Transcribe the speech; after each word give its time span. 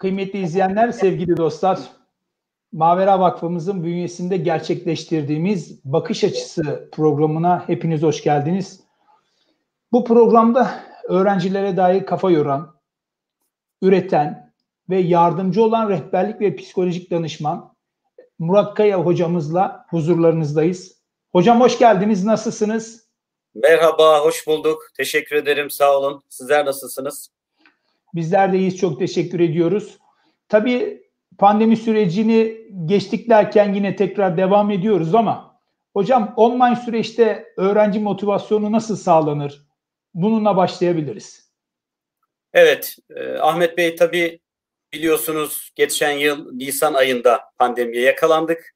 Kıymetli 0.00 0.42
izleyenler, 0.42 0.92
sevgili 0.92 1.36
dostlar, 1.36 1.78
Mavera 2.72 3.20
Vakfımızın 3.20 3.84
bünyesinde 3.84 4.36
gerçekleştirdiğimiz 4.36 5.84
Bakış 5.84 6.24
Açısı 6.24 6.88
programına 6.92 7.68
hepiniz 7.68 8.02
hoş 8.02 8.22
geldiniz. 8.22 8.80
Bu 9.92 10.04
programda 10.04 10.84
öğrencilere 11.08 11.76
dair 11.76 12.06
kafa 12.06 12.30
yoran, 12.30 12.74
üreten 13.82 14.52
ve 14.90 14.98
yardımcı 14.98 15.64
olan 15.64 15.88
rehberlik 15.88 16.40
ve 16.40 16.56
psikolojik 16.56 17.10
danışman 17.10 17.74
Murat 18.38 18.74
Kaya 18.74 19.00
hocamızla 19.00 19.86
huzurlarınızdayız. 19.90 21.00
Hocam 21.32 21.60
hoş 21.60 21.78
geldiniz, 21.78 22.24
nasılsınız? 22.24 23.08
Merhaba, 23.54 24.20
hoş 24.20 24.46
bulduk. 24.46 24.82
Teşekkür 24.96 25.36
ederim, 25.36 25.70
sağ 25.70 25.98
olun. 25.98 26.22
Sizler 26.28 26.66
nasılsınız? 26.66 27.39
Bizler 28.14 28.52
de 28.52 28.58
iyiyiz, 28.58 28.76
çok 28.76 28.98
teşekkür 28.98 29.40
ediyoruz. 29.40 29.98
Tabii 30.48 31.02
pandemi 31.38 31.76
sürecini 31.76 32.56
geçtik 32.86 33.30
derken 33.30 33.74
yine 33.74 33.96
tekrar 33.96 34.36
devam 34.36 34.70
ediyoruz 34.70 35.14
ama 35.14 35.60
hocam 35.92 36.34
online 36.36 36.76
süreçte 36.76 37.46
öğrenci 37.56 38.00
motivasyonu 38.00 38.72
nasıl 38.72 38.96
sağlanır? 38.96 39.62
Bununla 40.14 40.56
başlayabiliriz. 40.56 41.50
Evet, 42.52 42.96
e, 43.16 43.32
Ahmet 43.32 43.78
Bey 43.78 43.96
tabii 43.96 44.40
biliyorsunuz 44.92 45.72
geçen 45.74 46.10
yıl 46.10 46.52
Nisan 46.52 46.94
ayında 46.94 47.40
pandemiye 47.58 48.02
yakalandık. 48.02 48.74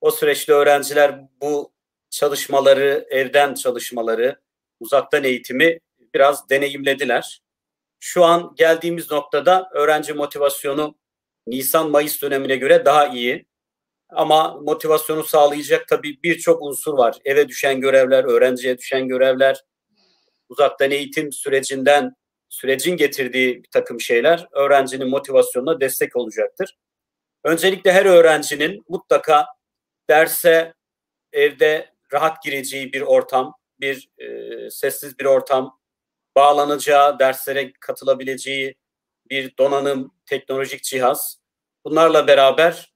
O 0.00 0.10
süreçte 0.10 0.52
öğrenciler 0.52 1.20
bu 1.40 1.72
çalışmaları, 2.10 3.06
evden 3.10 3.54
çalışmaları, 3.54 4.40
uzaktan 4.80 5.24
eğitimi 5.24 5.78
biraz 6.14 6.50
deneyimlediler. 6.50 7.40
Şu 8.00 8.24
an 8.24 8.54
geldiğimiz 8.56 9.10
noktada 9.10 9.70
öğrenci 9.74 10.12
motivasyonu 10.12 10.98
Nisan-Mayıs 11.46 12.22
dönemine 12.22 12.56
göre 12.56 12.84
daha 12.84 13.06
iyi. 13.06 13.46
Ama 14.10 14.54
motivasyonu 14.54 15.24
sağlayacak 15.24 15.88
tabii 15.88 16.22
birçok 16.22 16.62
unsur 16.62 16.98
var. 16.98 17.16
Eve 17.24 17.48
düşen 17.48 17.80
görevler, 17.80 18.24
öğrenciye 18.24 18.78
düşen 18.78 19.08
görevler, 19.08 19.64
uzaktan 20.48 20.90
eğitim 20.90 21.32
sürecinden 21.32 22.14
sürecin 22.48 22.96
getirdiği 22.96 23.62
bir 23.62 23.70
takım 23.70 24.00
şeyler 24.00 24.48
öğrencinin 24.52 25.08
motivasyonuna 25.08 25.80
destek 25.80 26.16
olacaktır. 26.16 26.78
Öncelikle 27.44 27.92
her 27.92 28.06
öğrencinin 28.06 28.84
mutlaka 28.88 29.46
derse 30.10 30.74
evde 31.32 31.90
rahat 32.12 32.42
gireceği 32.42 32.92
bir 32.92 33.00
ortam, 33.02 33.54
bir 33.80 34.08
e, 34.18 34.70
sessiz 34.70 35.18
bir 35.18 35.24
ortam, 35.24 35.78
bağlanacağı, 36.38 37.18
derslere 37.18 37.72
katılabileceği 37.80 38.74
bir 39.30 39.56
donanım, 39.58 40.14
teknolojik 40.26 40.82
cihaz. 40.84 41.40
Bunlarla 41.84 42.26
beraber 42.26 42.92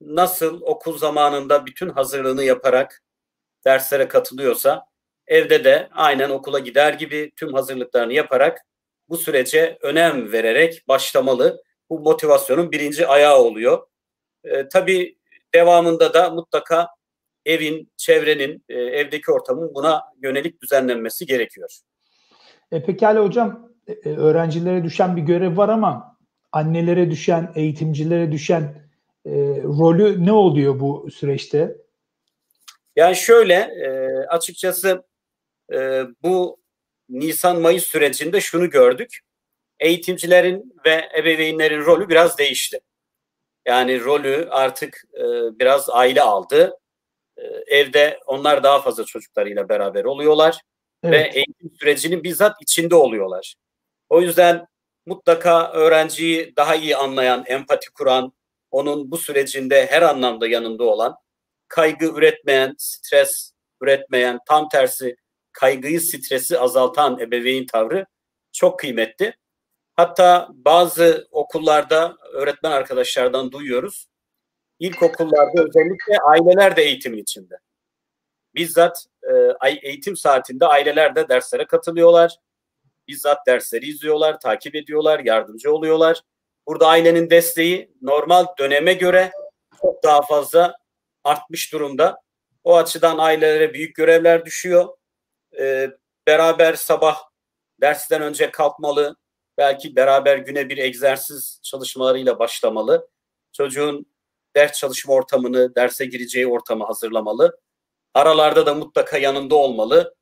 nasıl 0.00 0.60
okul 0.62 0.98
zamanında 0.98 1.66
bütün 1.66 1.88
hazırlığını 1.88 2.44
yaparak 2.44 3.02
derslere 3.64 4.08
katılıyorsa 4.08 4.86
evde 5.26 5.64
de 5.64 5.88
aynen 5.92 6.30
okula 6.30 6.58
gider 6.58 6.92
gibi 6.92 7.32
tüm 7.36 7.52
hazırlıklarını 7.54 8.12
yaparak 8.12 8.58
bu 9.08 9.16
sürece 9.16 9.78
önem 9.80 10.32
vererek 10.32 10.88
başlamalı. 10.88 11.62
Bu 11.90 12.00
motivasyonun 12.00 12.72
birinci 12.72 13.06
ayağı 13.06 13.38
oluyor. 13.38 13.86
E, 14.44 14.68
tabii 14.68 15.18
devamında 15.54 16.14
da 16.14 16.30
mutlaka 16.30 16.88
evin, 17.46 17.92
çevrenin, 17.96 18.64
e, 18.68 18.74
evdeki 18.74 19.32
ortamın 19.32 19.74
buna 19.74 20.02
yönelik 20.22 20.62
düzenlenmesi 20.62 21.26
gerekiyor. 21.26 21.80
E, 22.74 22.82
pekala 22.82 23.24
hocam, 23.24 23.70
e, 23.86 23.92
e, 23.92 24.16
öğrencilere 24.16 24.84
düşen 24.84 25.16
bir 25.16 25.22
görev 25.22 25.56
var 25.56 25.68
ama 25.68 26.16
annelere 26.52 27.10
düşen, 27.10 27.52
eğitimcilere 27.54 28.32
düşen 28.32 28.62
e, 29.26 29.30
rolü 29.62 30.26
ne 30.26 30.32
oluyor 30.32 30.80
bu 30.80 31.10
süreçte? 31.10 31.76
Yani 32.96 33.16
şöyle, 33.16 33.54
e, 33.54 34.18
açıkçası 34.26 35.04
e, 35.72 36.02
bu 36.22 36.58
Nisan-Mayıs 37.08 37.84
sürecinde 37.84 38.40
şunu 38.40 38.70
gördük. 38.70 39.18
Eğitimcilerin 39.80 40.74
ve 40.84 41.08
ebeveynlerin 41.18 41.84
rolü 41.84 42.08
biraz 42.08 42.38
değişti. 42.38 42.80
Yani 43.66 44.04
rolü 44.04 44.48
artık 44.50 45.04
e, 45.14 45.22
biraz 45.58 45.90
aile 45.90 46.22
aldı. 46.22 46.78
E, 47.36 47.42
evde 47.66 48.20
onlar 48.26 48.62
daha 48.62 48.82
fazla 48.82 49.04
çocuklarıyla 49.04 49.68
beraber 49.68 50.04
oluyorlar 50.04 50.60
evet. 51.04 51.34
ve 51.34 51.38
eğitim 51.38 51.70
sürecinin 51.80 52.24
bizzat 52.24 52.62
içinde 52.62 52.94
oluyorlar. 52.94 53.54
O 54.08 54.20
yüzden 54.20 54.66
mutlaka 55.06 55.72
öğrenciyi 55.72 56.56
daha 56.56 56.74
iyi 56.74 56.96
anlayan, 56.96 57.44
empati 57.46 57.90
kuran, 57.90 58.32
onun 58.70 59.10
bu 59.10 59.18
sürecinde 59.18 59.86
her 59.86 60.02
anlamda 60.02 60.46
yanında 60.48 60.84
olan, 60.84 61.16
kaygı 61.68 62.06
üretmeyen, 62.06 62.74
stres 62.78 63.52
üretmeyen, 63.80 64.38
tam 64.48 64.68
tersi 64.68 65.16
kaygıyı, 65.52 66.00
stresi 66.00 66.58
azaltan 66.58 67.20
ebeveyn 67.20 67.66
tavrı 67.66 68.06
çok 68.52 68.78
kıymetli. 68.78 69.34
Hatta 69.96 70.48
bazı 70.52 71.28
okullarda 71.30 72.16
öğretmen 72.32 72.70
arkadaşlardan 72.70 73.52
duyuyoruz. 73.52 74.06
İlkokullarda 74.78 75.62
özellikle 75.62 76.18
aileler 76.18 76.76
de 76.76 76.82
eğitimin 76.82 77.18
içinde. 77.18 77.54
Bizzat 78.54 79.06
e, 79.62 79.76
eğitim 79.82 80.16
saatinde 80.16 80.66
aileler 80.66 81.16
de 81.16 81.28
derslere 81.28 81.66
katılıyorlar. 81.66 82.38
Bizzat 83.08 83.46
dersleri 83.46 83.86
izliyorlar, 83.86 84.40
takip 84.40 84.74
ediyorlar, 84.74 85.20
yardımcı 85.24 85.72
oluyorlar. 85.72 86.22
Burada 86.66 86.86
ailenin 86.86 87.30
desteği 87.30 87.90
normal 88.02 88.46
döneme 88.58 88.94
göre 88.94 89.32
çok 89.80 90.02
daha 90.04 90.22
fazla 90.22 90.76
artmış 91.24 91.72
durumda. 91.72 92.20
O 92.64 92.76
açıdan 92.76 93.18
ailelere 93.18 93.74
büyük 93.74 93.96
görevler 93.96 94.44
düşüyor. 94.44 94.88
Ee, 95.58 95.90
beraber 96.26 96.74
sabah 96.74 97.22
dersten 97.80 98.22
önce 98.22 98.50
kalkmalı. 98.50 99.16
Belki 99.58 99.96
beraber 99.96 100.38
güne 100.38 100.68
bir 100.68 100.78
egzersiz 100.78 101.60
çalışmalarıyla 101.62 102.38
başlamalı. 102.38 103.08
Çocuğun 103.52 104.06
ders 104.56 104.78
çalışma 104.78 105.14
ortamını, 105.14 105.74
derse 105.74 106.06
gireceği 106.06 106.46
ortamı 106.46 106.84
hazırlamalı. 106.84 107.58
Aralarda 108.14 108.66
da 108.66 108.74
mutlaka 108.74 109.18
yanında 109.18 109.54
olmalı 109.54 110.14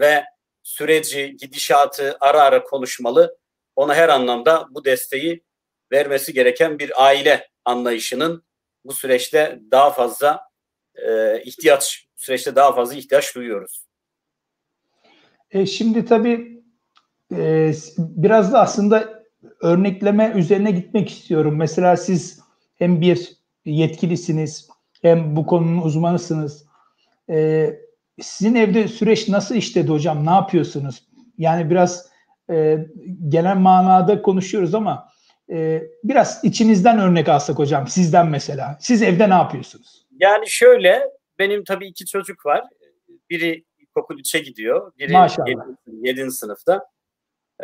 ve 0.00 0.24
süreci, 0.62 1.36
gidişatı 1.36 2.16
ara 2.20 2.42
ara 2.42 2.64
konuşmalı. 2.64 3.38
Ona 3.76 3.94
her 3.94 4.08
anlamda 4.08 4.66
bu 4.70 4.84
desteği 4.84 5.44
vermesi 5.92 6.32
gereken 6.32 6.78
bir 6.78 7.04
aile 7.04 7.48
anlayışının 7.64 8.44
bu 8.84 8.92
süreçte 8.92 9.60
daha 9.70 9.90
fazla 9.90 10.40
e, 10.94 11.42
ihtiyaç, 11.42 12.08
süreçte 12.16 12.56
daha 12.56 12.72
fazla 12.72 12.94
ihtiyaç 12.94 13.34
duyuyoruz. 13.34 13.86
E, 15.50 15.66
şimdi 15.66 16.04
tabii 16.04 16.62
e, 17.36 17.72
biraz 17.98 18.52
da 18.52 18.60
aslında 18.60 19.24
örnekleme 19.60 20.32
üzerine 20.36 20.70
gitmek 20.70 21.10
istiyorum. 21.10 21.56
Mesela 21.56 21.96
siz 21.96 22.40
hem 22.76 23.00
bir 23.00 23.36
yetkilisiniz 23.64 24.68
hem 25.02 25.36
bu 25.36 25.46
konunun 25.46 25.82
uzmanısınız. 25.82 26.69
E, 27.30 27.70
sizin 28.20 28.54
evde 28.54 28.88
süreç 28.88 29.28
nasıl 29.28 29.54
işledi 29.54 29.88
hocam? 29.88 30.26
Ne 30.26 30.30
yapıyorsunuz? 30.30 31.04
Yani 31.38 31.70
biraz 31.70 32.10
e, 32.50 32.78
genel 33.28 33.56
manada 33.56 34.22
konuşuyoruz 34.22 34.74
ama 34.74 35.08
e, 35.52 35.82
biraz 36.04 36.44
içinizden 36.44 36.98
örnek 36.98 37.28
alsak 37.28 37.58
hocam. 37.58 37.88
Sizden 37.88 38.26
mesela. 38.26 38.78
Siz 38.80 39.02
evde 39.02 39.30
ne 39.30 39.34
yapıyorsunuz? 39.34 40.06
Yani 40.20 40.50
şöyle 40.50 41.02
benim 41.38 41.64
tabii 41.64 41.86
iki 41.86 42.06
çocuk 42.06 42.46
var. 42.46 42.64
Biri 43.30 43.64
ilkokul 43.78 44.18
3'e 44.18 44.40
gidiyor. 44.40 44.92
Biri 44.98 45.12
Maşallah. 45.12 45.46
7. 45.86 46.30
sınıfta. 46.30 46.86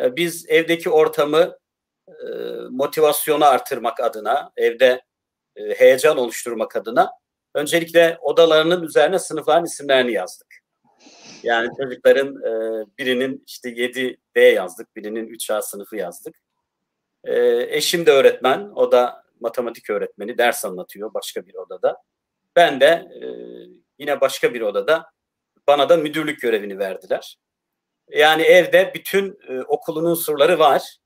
E, 0.01 0.15
biz 0.15 0.45
evdeki 0.49 0.89
ortamı 0.89 1.57
e, 2.07 2.13
motivasyonu 2.69 3.45
artırmak 3.45 3.99
adına, 3.99 4.51
evde 4.57 5.01
e, 5.55 5.73
heyecan 5.73 6.17
oluşturmak 6.17 6.75
adına 6.75 7.11
öncelikle 7.57 8.17
odalarının 8.21 8.83
üzerine 8.83 9.19
sınıfların 9.19 9.65
isimlerini 9.65 10.13
yazdık. 10.13 10.47
Yani 11.43 11.69
çocukların 11.77 12.27
e, 12.27 12.85
birinin 12.97 13.43
işte 13.47 13.69
7D 13.69 14.53
yazdık, 14.53 14.95
birinin 14.95 15.27
3A 15.27 15.61
sınıfı 15.61 15.95
yazdık. 15.95 16.35
E, 17.23 17.57
eşim 17.77 18.05
de 18.05 18.11
öğretmen, 18.11 18.69
o 18.75 18.91
da 18.91 19.23
matematik 19.39 19.89
öğretmeni, 19.89 20.37
ders 20.37 20.65
anlatıyor 20.65 21.13
başka 21.13 21.45
bir 21.45 21.55
odada. 21.55 21.97
Ben 22.55 22.79
de 22.79 22.85
e, 22.85 23.27
yine 23.99 24.21
başka 24.21 24.53
bir 24.53 24.61
odada 24.61 25.05
bana 25.67 25.89
da 25.89 25.97
müdürlük 25.97 26.41
görevini 26.41 26.79
verdiler. 26.79 27.37
Yani 28.09 28.41
evde 28.41 28.91
bütün 28.95 29.39
e, 29.47 29.61
okulun 29.61 30.05
unsurları 30.05 30.59
var. 30.59 30.97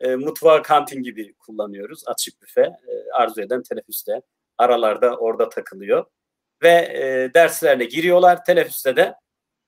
E, 0.00 0.16
mutfağı 0.16 0.62
kantin 0.62 1.02
gibi 1.02 1.34
kullanıyoruz. 1.34 2.02
Açık 2.06 2.42
büfe, 2.42 2.60
e, 2.62 3.12
arzu 3.12 3.40
eden 3.40 3.62
teneffüste. 3.62 4.22
Aralarda 4.58 5.16
orada 5.16 5.48
takılıyor. 5.48 6.06
Ve 6.62 6.70
e, 6.70 7.34
derslerine 7.34 7.84
giriyorlar. 7.84 8.44
Teneffüste 8.44 8.96
de 8.96 9.14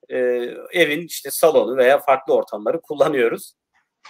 e, 0.08 0.16
evin 0.72 1.06
işte 1.06 1.30
salonu 1.30 1.76
veya 1.76 1.98
farklı 1.98 2.34
ortamları 2.34 2.80
kullanıyoruz. 2.80 3.54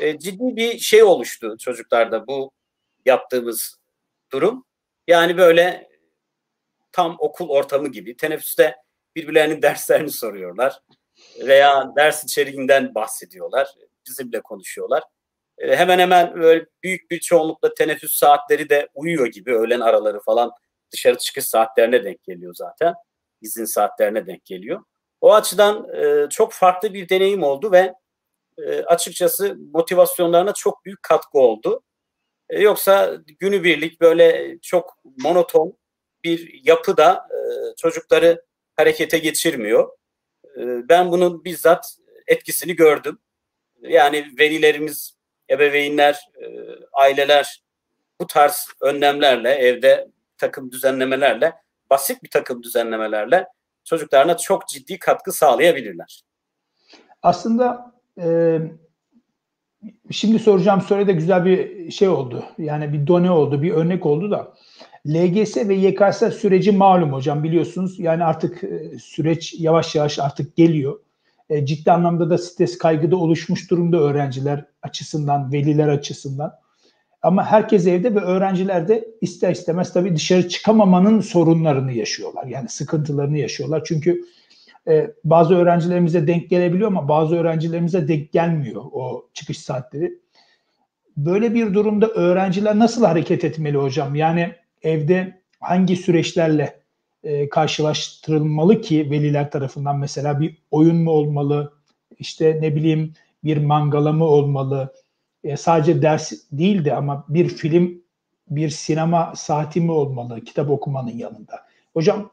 E, 0.01 0.19
ciddi 0.19 0.57
bir 0.57 0.79
şey 0.79 1.03
oluştu 1.03 1.57
çocuklarda 1.61 2.27
bu 2.27 2.53
yaptığımız 3.05 3.77
durum. 4.33 4.65
Yani 5.07 5.39
böyle 5.39 5.89
tam 6.93 7.17
okul 7.19 7.49
ortamı 7.49 7.89
gibi 7.89 8.17
teneffüste 8.17 8.77
birbirlerinin 9.17 9.63
derslerini 9.63 10.11
soruyorlar 10.11 10.81
veya 11.47 11.93
ders 11.97 12.25
içeriğinden 12.25 12.95
bahsediyorlar. 12.95 13.69
Bizimle 14.07 14.41
konuşuyorlar. 14.41 15.03
E, 15.59 15.77
hemen 15.77 15.99
hemen 15.99 16.35
böyle 16.35 16.67
büyük 16.83 17.11
bir 17.11 17.21
çoğunlukla 17.21 17.75
teneffüs 17.75 18.17
saatleri 18.17 18.69
de 18.69 18.89
uyuyor 18.95 19.27
gibi 19.27 19.55
öğlen 19.55 19.81
araları 19.81 20.21
falan 20.21 20.51
dışarı 20.93 21.19
çıkış 21.19 21.45
saatlerine 21.45 22.05
denk 22.05 22.25
geliyor 22.25 22.55
zaten. 22.55 22.95
İzin 23.41 23.65
saatlerine 23.65 24.27
denk 24.27 24.45
geliyor. 24.45 24.83
O 25.21 25.35
açıdan 25.35 25.89
e, 25.95 26.29
çok 26.31 26.53
farklı 26.53 26.95
bir 26.95 27.09
deneyim 27.09 27.43
oldu 27.43 27.73
ve 27.73 27.95
e, 28.59 28.83
açıkçası 28.83 29.57
motivasyonlarına 29.73 30.53
çok 30.55 30.85
büyük 30.85 31.03
katkı 31.03 31.39
oldu. 31.39 31.83
E, 32.51 32.61
yoksa 32.61 33.17
günübirlik 33.39 34.01
böyle 34.01 34.59
çok 34.63 34.99
monoton 35.19 35.79
bir 36.25 36.61
yapı 36.65 36.97
da 36.97 37.29
e, 37.31 37.39
çocukları 37.77 38.45
harekete 38.77 39.19
geçirmiyor. 39.19 39.91
E, 40.57 40.89
ben 40.89 41.11
bunun 41.11 41.45
bizzat 41.45 41.97
etkisini 42.27 42.77
gördüm. 42.77 43.19
Yani 43.81 44.31
velilerimiz, 44.39 45.17
ebeveynler, 45.51 46.29
e, 46.43 46.47
aileler 46.93 47.63
bu 48.21 48.27
tarz 48.27 48.69
önlemlerle, 48.81 49.51
evde 49.51 50.09
takım 50.39 50.73
düzenlemelerle, 50.73 51.53
basit 51.91 52.23
bir 52.23 52.31
takım 52.31 52.63
düzenlemelerle 52.63 53.47
çocuklarına 53.85 54.37
çok 54.37 54.69
ciddi 54.69 54.99
katkı 54.99 55.33
sağlayabilirler. 55.33 56.23
Aslında 57.23 57.93
e, 58.21 58.59
şimdi 60.11 60.39
soracağım 60.39 60.81
soruya 60.81 61.07
da 61.07 61.13
güzel 61.13 61.45
bir 61.45 61.91
şey 61.91 62.09
oldu. 62.09 62.45
Yani 62.59 62.93
bir 62.93 63.07
done 63.07 63.31
oldu, 63.31 63.63
bir 63.63 63.71
örnek 63.71 64.07
oldu 64.07 64.31
da. 64.31 64.55
LGS 65.09 65.57
ve 65.57 65.75
YKS 65.75 66.39
süreci 66.41 66.73
malum 66.73 67.13
hocam 67.13 67.45
biliyorsunuz. 67.45 67.99
Yani 67.99 68.25
artık 68.25 68.65
e, 68.65 68.99
süreç 68.99 69.55
yavaş 69.59 69.95
yavaş 69.95 70.19
artık 70.19 70.57
geliyor. 70.57 71.01
E, 71.51 71.67
ciddi 71.67 71.93
anlamda 71.93 72.31
da 72.31 72.39
stres 72.39 72.79
kaygı 72.79 73.11
da 73.11 73.17
oluşmuş 73.17 73.71
durumda 73.71 73.97
öğrenciler 73.97 74.65
açısından, 74.83 75.53
veliler 75.53 75.89
açısından. 75.89 76.53
Ama 77.27 77.45
herkes 77.45 77.87
evde 77.87 78.15
ve 78.15 78.21
öğrenciler 78.21 78.89
de 78.89 79.09
ister 79.21 79.53
istemez 79.53 79.93
tabii 79.93 80.17
dışarı 80.17 80.49
çıkamamanın 80.49 81.21
sorunlarını 81.21 81.93
yaşıyorlar. 81.93 82.45
Yani 82.47 82.69
sıkıntılarını 82.69 83.39
yaşıyorlar. 83.39 83.83
Çünkü 83.87 84.25
e, 84.89 85.11
bazı 85.25 85.55
öğrencilerimize 85.55 86.27
denk 86.27 86.51
gelebiliyor 86.51 86.89
ama 86.89 87.09
bazı 87.09 87.37
öğrencilerimize 87.37 88.09
denk 88.09 88.33
gelmiyor 88.33 88.83
o 88.93 89.29
çıkış 89.35 89.59
saatleri. 89.59 90.19
Böyle 91.17 91.55
bir 91.55 91.75
durumda 91.75 92.09
öğrenciler 92.09 92.79
nasıl 92.79 93.05
hareket 93.05 93.45
etmeli 93.45 93.77
hocam? 93.77 94.15
Yani 94.15 94.53
evde 94.83 95.41
hangi 95.61 95.97
süreçlerle 95.97 96.81
e, 97.25 97.49
karşılaştırılmalı 97.49 98.81
ki 98.81 99.11
veliler 99.11 99.51
tarafından 99.51 99.99
mesela 99.99 100.41
bir 100.41 100.57
oyun 100.71 100.97
mu 100.97 101.11
olmalı? 101.11 101.73
İşte 102.19 102.59
ne 102.61 102.77
bileyim 102.77 103.13
bir 103.45 103.57
mangala 103.57 104.13
mı 104.13 104.25
olmalı? 104.25 104.93
E, 105.45 105.57
sadece 105.57 106.03
ders 106.03 106.33
değildi 106.53 106.93
ama 106.93 107.25
bir 107.29 107.49
film, 107.49 108.05
bir 108.49 108.71
sinema 108.71 109.33
saati 109.37 109.81
mi 109.81 109.93
olmalı 109.93 110.45
kitap 110.45 110.71
okumanın 110.71 111.17
yanında? 111.17 111.67
Hocam 111.93 112.33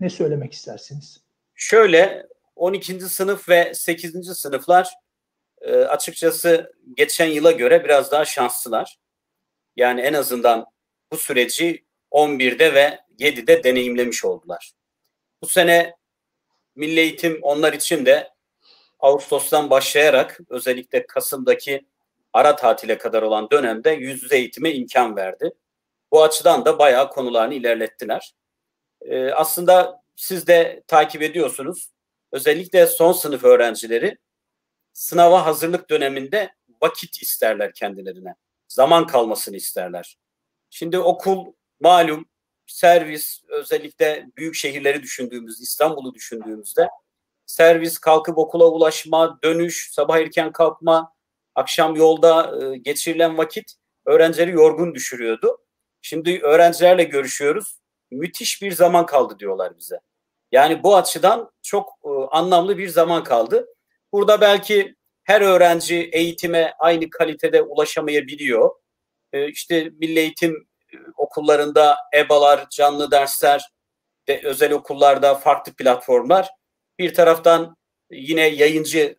ne 0.00 0.10
söylemek 0.10 0.52
istersiniz? 0.52 1.20
Şöyle 1.54 2.26
12. 2.56 3.00
sınıf 3.00 3.48
ve 3.48 3.74
8. 3.74 4.38
sınıflar 4.38 4.90
e, 5.60 5.76
açıkçası 5.76 6.72
geçen 6.96 7.26
yıla 7.26 7.52
göre 7.52 7.84
biraz 7.84 8.12
daha 8.12 8.24
şanslılar. 8.24 8.98
Yani 9.76 10.00
en 10.00 10.12
azından 10.12 10.66
bu 11.12 11.16
süreci 11.16 11.84
11'de 12.10 12.74
ve 12.74 12.98
7'de 13.18 13.64
deneyimlemiş 13.64 14.24
oldular. 14.24 14.72
Bu 15.42 15.48
sene 15.48 15.96
Milli 16.74 17.00
Eğitim 17.00 17.38
onlar 17.42 17.72
için 17.72 18.06
de 18.06 18.31
Ağustos'tan 19.02 19.70
başlayarak 19.70 20.40
özellikle 20.48 21.06
Kasım'daki 21.06 21.86
ara 22.32 22.56
tatile 22.56 22.98
kadar 22.98 23.22
olan 23.22 23.50
dönemde 23.50 23.90
yüz 23.90 24.22
yüze 24.22 24.36
eğitime 24.36 24.72
imkan 24.72 25.16
verdi. 25.16 25.50
Bu 26.12 26.22
açıdan 26.22 26.64
da 26.64 26.78
bayağı 26.78 27.10
konularını 27.10 27.54
ilerlettiler. 27.54 28.34
Ee, 29.00 29.30
aslında 29.30 30.02
siz 30.16 30.46
de 30.46 30.82
takip 30.86 31.22
ediyorsunuz. 31.22 31.90
Özellikle 32.32 32.86
son 32.86 33.12
sınıf 33.12 33.44
öğrencileri 33.44 34.18
sınava 34.92 35.46
hazırlık 35.46 35.90
döneminde 35.90 36.54
vakit 36.82 37.22
isterler 37.22 37.74
kendilerine. 37.74 38.34
Zaman 38.68 39.06
kalmasını 39.06 39.56
isterler. 39.56 40.18
Şimdi 40.70 40.98
okul 40.98 41.52
malum 41.80 42.28
servis 42.66 43.42
özellikle 43.48 44.26
büyük 44.36 44.54
şehirleri 44.54 45.02
düşündüğümüz 45.02 45.60
İstanbul'u 45.60 46.14
düşündüğümüzde 46.14 46.88
servis 47.46 47.98
kalkıp 47.98 48.38
okula 48.38 48.70
ulaşma, 48.70 49.38
dönüş, 49.42 49.90
sabah 49.92 50.18
erken 50.18 50.52
kalkma, 50.52 51.12
akşam 51.54 51.96
yolda 51.96 52.60
e, 52.62 52.76
geçirilen 52.76 53.38
vakit 53.38 53.74
öğrencileri 54.06 54.50
yorgun 54.50 54.94
düşürüyordu. 54.94 55.58
Şimdi 56.02 56.40
öğrencilerle 56.42 57.04
görüşüyoruz. 57.04 57.78
Müthiş 58.10 58.62
bir 58.62 58.72
zaman 58.72 59.06
kaldı 59.06 59.38
diyorlar 59.38 59.78
bize. 59.78 60.00
Yani 60.52 60.82
bu 60.82 60.96
açıdan 60.96 61.50
çok 61.62 61.88
e, 62.04 62.08
anlamlı 62.30 62.78
bir 62.78 62.88
zaman 62.88 63.24
kaldı. 63.24 63.66
Burada 64.12 64.40
belki 64.40 64.94
her 65.24 65.40
öğrenci 65.40 66.10
eğitime 66.12 66.74
aynı 66.78 67.10
kalitede 67.10 67.62
ulaşamayabiliyor. 67.62 68.70
E, 69.32 69.48
işte 69.48 69.90
milli 70.00 70.18
eğitim 70.18 70.68
e, 70.92 70.96
okullarında 71.16 71.96
EBA'lar, 72.14 72.66
canlı 72.70 73.10
dersler, 73.10 73.72
de 74.28 74.40
özel 74.44 74.72
okullarda 74.72 75.34
farklı 75.34 75.72
platformlar. 75.72 76.48
Bir 76.98 77.14
taraftan 77.14 77.76
yine 78.10 78.46
yayıncı 78.46 79.16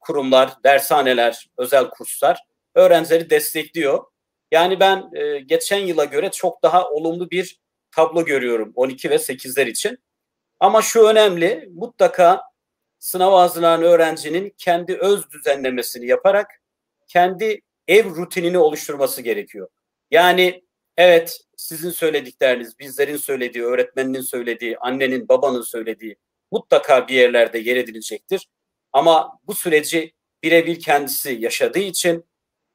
kurumlar, 0.00 0.56
dershaneler, 0.64 1.48
özel 1.56 1.90
kurslar 1.90 2.38
öğrencileri 2.74 3.30
destekliyor. 3.30 4.04
Yani 4.50 4.80
ben 4.80 5.10
e, 5.14 5.38
geçen 5.38 5.78
yıla 5.78 6.04
göre 6.04 6.30
çok 6.30 6.62
daha 6.62 6.90
olumlu 6.90 7.30
bir 7.30 7.60
tablo 7.90 8.24
görüyorum 8.24 8.72
12 8.74 9.10
ve 9.10 9.14
8'ler 9.14 9.68
için. 9.68 9.98
Ama 10.60 10.82
şu 10.82 11.06
önemli, 11.06 11.68
mutlaka 11.74 12.42
sınav 12.98 13.32
hazırlanan 13.32 13.82
öğrencinin 13.82 14.54
kendi 14.58 14.96
öz 14.96 15.30
düzenlemesini 15.30 16.06
yaparak 16.06 16.62
kendi 17.08 17.60
ev 17.88 18.04
rutinini 18.04 18.58
oluşturması 18.58 19.22
gerekiyor. 19.22 19.68
Yani 20.10 20.64
evet 20.96 21.40
sizin 21.56 21.90
söyledikleriniz, 21.90 22.78
bizlerin 22.78 23.16
söylediği, 23.16 23.64
öğretmeninin 23.64 24.20
söylediği, 24.20 24.78
annenin, 24.78 25.28
babanın 25.28 25.62
söylediği 25.62 26.16
mutlaka 26.50 27.08
bir 27.08 27.14
yerlerde 27.14 27.58
yer 27.58 27.76
edilecektir. 27.76 28.48
Ama 28.92 29.38
bu 29.46 29.54
süreci 29.54 30.12
birebir 30.42 30.80
kendisi 30.80 31.36
yaşadığı 31.40 31.78
için, 31.78 32.24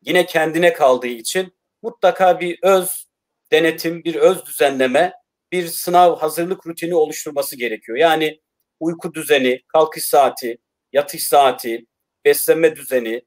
yine 0.06 0.26
kendine 0.26 0.74
kaldığı 0.74 1.08
için 1.08 1.54
mutlaka 1.82 2.40
bir 2.40 2.60
öz 2.62 3.06
denetim, 3.52 4.04
bir 4.04 4.16
öz 4.16 4.46
düzenleme, 4.46 5.14
bir 5.52 5.68
sınav 5.68 6.16
hazırlık 6.18 6.68
rutini 6.68 6.96
oluşturması 6.96 7.56
gerekiyor. 7.56 7.98
Yani 7.98 8.42
uyku 8.80 9.14
düzeni, 9.14 9.62
kalkış 9.68 10.06
saati, 10.06 10.58
yatış 10.94 11.24
saati, 11.28 11.86
beslenme 12.26 12.76
düzeni, 12.76 13.22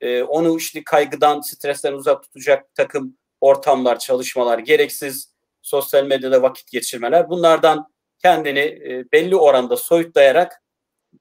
e, 0.00 0.22
onu 0.22 0.56
işte 0.56 0.84
kaygıdan, 0.84 1.40
stresten 1.40 1.92
uzak 1.92 2.22
tutacak 2.22 2.74
takım 2.74 3.18
ortamlar, 3.40 3.98
çalışmalar, 3.98 4.58
gereksiz 4.58 5.32
sosyal 5.62 6.04
medyada 6.04 6.42
vakit 6.42 6.70
geçirmeler 6.70 7.30
bunlardan 7.30 7.91
kendini 8.22 8.60
e, 8.60 9.04
belli 9.12 9.36
oranda 9.36 9.76
soyutlayarak 9.76 10.62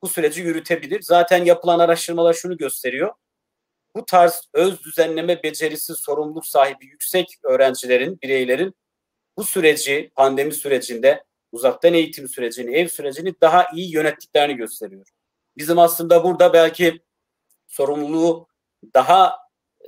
bu 0.01 0.07
süreci 0.07 0.41
yürütebilir. 0.41 1.01
Zaten 1.01 1.45
yapılan 1.45 1.79
araştırmalar 1.79 2.33
şunu 2.33 2.57
gösteriyor. 2.57 3.13
Bu 3.95 4.05
tarz 4.05 4.49
öz 4.53 4.83
düzenleme 4.83 5.43
becerisi, 5.43 5.95
sorumluluk 5.95 6.45
sahibi 6.45 6.85
yüksek 6.85 7.27
öğrencilerin, 7.43 8.19
bireylerin 8.23 8.73
bu 9.37 9.43
süreci, 9.43 10.11
pandemi 10.15 10.53
sürecinde 10.53 11.23
uzaktan 11.51 11.93
eğitim 11.93 12.27
sürecini, 12.27 12.75
ev 12.75 12.87
sürecini 12.87 13.33
daha 13.41 13.67
iyi 13.75 13.93
yönettiklerini 13.93 14.55
gösteriyor. 14.55 15.05
Bizim 15.57 15.79
aslında 15.79 16.23
burada 16.23 16.53
belki 16.53 17.01
sorumluluğu 17.67 18.47
daha 18.93 19.35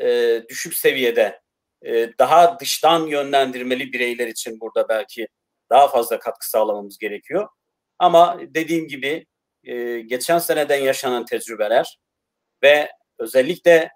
e, 0.02 0.42
düşük 0.50 0.74
seviyede, 0.74 1.42
e, 1.86 2.18
daha 2.20 2.60
dıştan 2.60 3.08
yönlendirmeli 3.08 3.94
bireyler 3.94 4.28
için 4.28 4.60
burada 4.60 4.90
belki 4.90 5.28
daha 5.74 5.88
fazla 5.88 6.20
katkı 6.20 6.50
sağlamamız 6.50 6.98
gerekiyor. 6.98 7.48
Ama 8.00 8.40
dediğim 8.42 8.88
gibi 8.88 9.26
e, 9.64 10.00
geçen 10.00 10.40
seneden 10.40 10.82
yaşanan 10.82 11.26
tecrübeler 11.26 12.00
ve 12.64 12.92
özellikle 13.20 13.90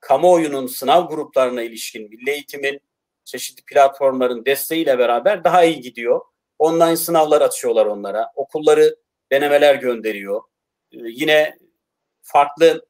kamuoyunun 0.00 0.66
sınav 0.66 1.08
gruplarına 1.08 1.62
ilişkin 1.62 2.08
milli 2.10 2.30
eğitimin 2.30 2.80
çeşitli 3.24 3.64
platformların 3.64 4.44
desteğiyle 4.44 4.98
beraber 4.98 5.44
daha 5.44 5.64
iyi 5.64 5.80
gidiyor. 5.80 6.20
Online 6.58 6.96
sınavlar 6.96 7.40
açıyorlar 7.40 7.86
onlara. 7.86 8.30
Okulları 8.34 8.96
denemeler 9.32 9.74
gönderiyor. 9.74 10.42
E, 10.92 10.98
yine 10.98 11.58
farklı 12.22 12.86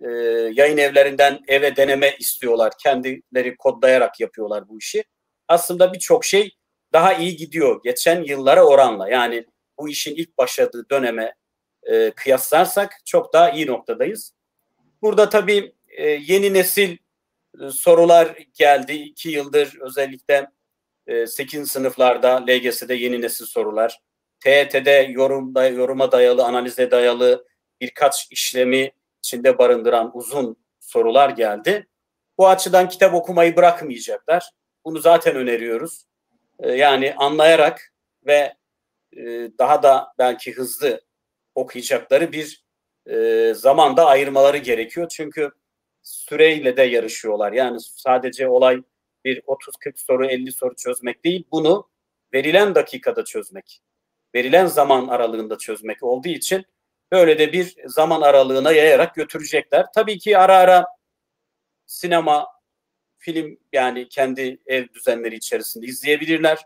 e, 0.00 0.08
yayın 0.54 0.76
evlerinden 0.76 1.40
eve 1.48 1.76
deneme 1.76 2.16
istiyorlar. 2.18 2.72
Kendileri 2.82 3.56
kodlayarak 3.56 4.20
yapıyorlar 4.20 4.68
bu 4.68 4.78
işi. 4.78 5.04
Aslında 5.48 5.92
birçok 5.92 6.24
şey 6.24 6.56
daha 6.94 7.14
iyi 7.14 7.36
gidiyor 7.36 7.80
geçen 7.84 8.22
yıllara 8.22 8.64
oranla. 8.64 9.08
Yani 9.08 9.46
bu 9.78 9.88
işin 9.88 10.14
ilk 10.14 10.38
başladığı 10.38 10.90
döneme 10.90 11.34
e, 11.82 12.10
kıyaslarsak 12.10 13.00
çok 13.04 13.32
daha 13.32 13.50
iyi 13.50 13.66
noktadayız. 13.66 14.34
Burada 15.02 15.28
tabii 15.28 15.74
e, 15.88 16.08
yeni 16.08 16.54
nesil 16.54 16.96
e, 17.60 17.70
sorular 17.70 18.36
geldi. 18.54 18.92
iki 18.92 19.28
yıldır 19.28 19.78
özellikle 19.80 20.50
e, 21.06 21.26
8. 21.26 21.70
sınıflarda 21.70 22.44
LGS'de 22.48 22.94
yeni 22.94 23.20
nesil 23.20 23.46
sorular. 23.46 24.00
TET'de 24.40 25.06
yorumda, 25.10 25.68
yoruma 25.68 26.12
dayalı, 26.12 26.44
analize 26.44 26.90
dayalı 26.90 27.44
birkaç 27.80 28.26
işlemi 28.30 28.92
içinde 29.18 29.58
barındıran 29.58 30.10
uzun 30.14 30.56
sorular 30.80 31.30
geldi. 31.30 31.86
Bu 32.38 32.48
açıdan 32.48 32.88
kitap 32.88 33.14
okumayı 33.14 33.56
bırakmayacaklar. 33.56 34.50
Bunu 34.84 34.98
zaten 34.98 35.36
öneriyoruz. 35.36 36.06
E, 36.58 36.72
yani 36.72 37.14
anlayarak 37.14 37.92
ve 38.26 38.54
e, 39.16 39.22
daha 39.58 39.82
da 39.82 40.14
belki 40.18 40.52
hızlı 40.52 41.00
okuyacakları 41.54 42.32
bir 42.32 42.64
e, 43.06 43.52
zamanda 43.54 44.06
ayırmaları 44.06 44.58
gerekiyor. 44.58 45.08
Çünkü 45.08 45.50
süreyle 46.02 46.76
de 46.76 46.82
yarışıyorlar. 46.82 47.52
Yani 47.52 47.80
sadece 47.80 48.48
olay 48.48 48.82
bir 49.24 49.42
30-40 49.46 49.92
soru 49.96 50.26
50 50.26 50.52
soru 50.52 50.76
çözmek 50.76 51.24
değil. 51.24 51.44
Bunu 51.52 51.88
verilen 52.34 52.74
dakikada 52.74 53.24
çözmek. 53.24 53.80
Verilen 54.34 54.66
zaman 54.66 55.08
aralığında 55.08 55.58
çözmek 55.58 56.02
olduğu 56.02 56.28
için 56.28 56.64
böyle 57.12 57.38
de 57.38 57.52
bir 57.52 57.76
zaman 57.86 58.20
aralığına 58.20 58.72
yayarak 58.72 59.14
götürecekler. 59.14 59.86
Tabii 59.94 60.18
ki 60.18 60.38
ara 60.38 60.56
ara 60.56 60.86
sinema, 61.86 62.46
film 63.24 63.58
yani 63.72 64.08
kendi 64.08 64.58
ev 64.66 64.88
düzenleri 64.94 65.34
içerisinde 65.34 65.86
izleyebilirler. 65.86 66.58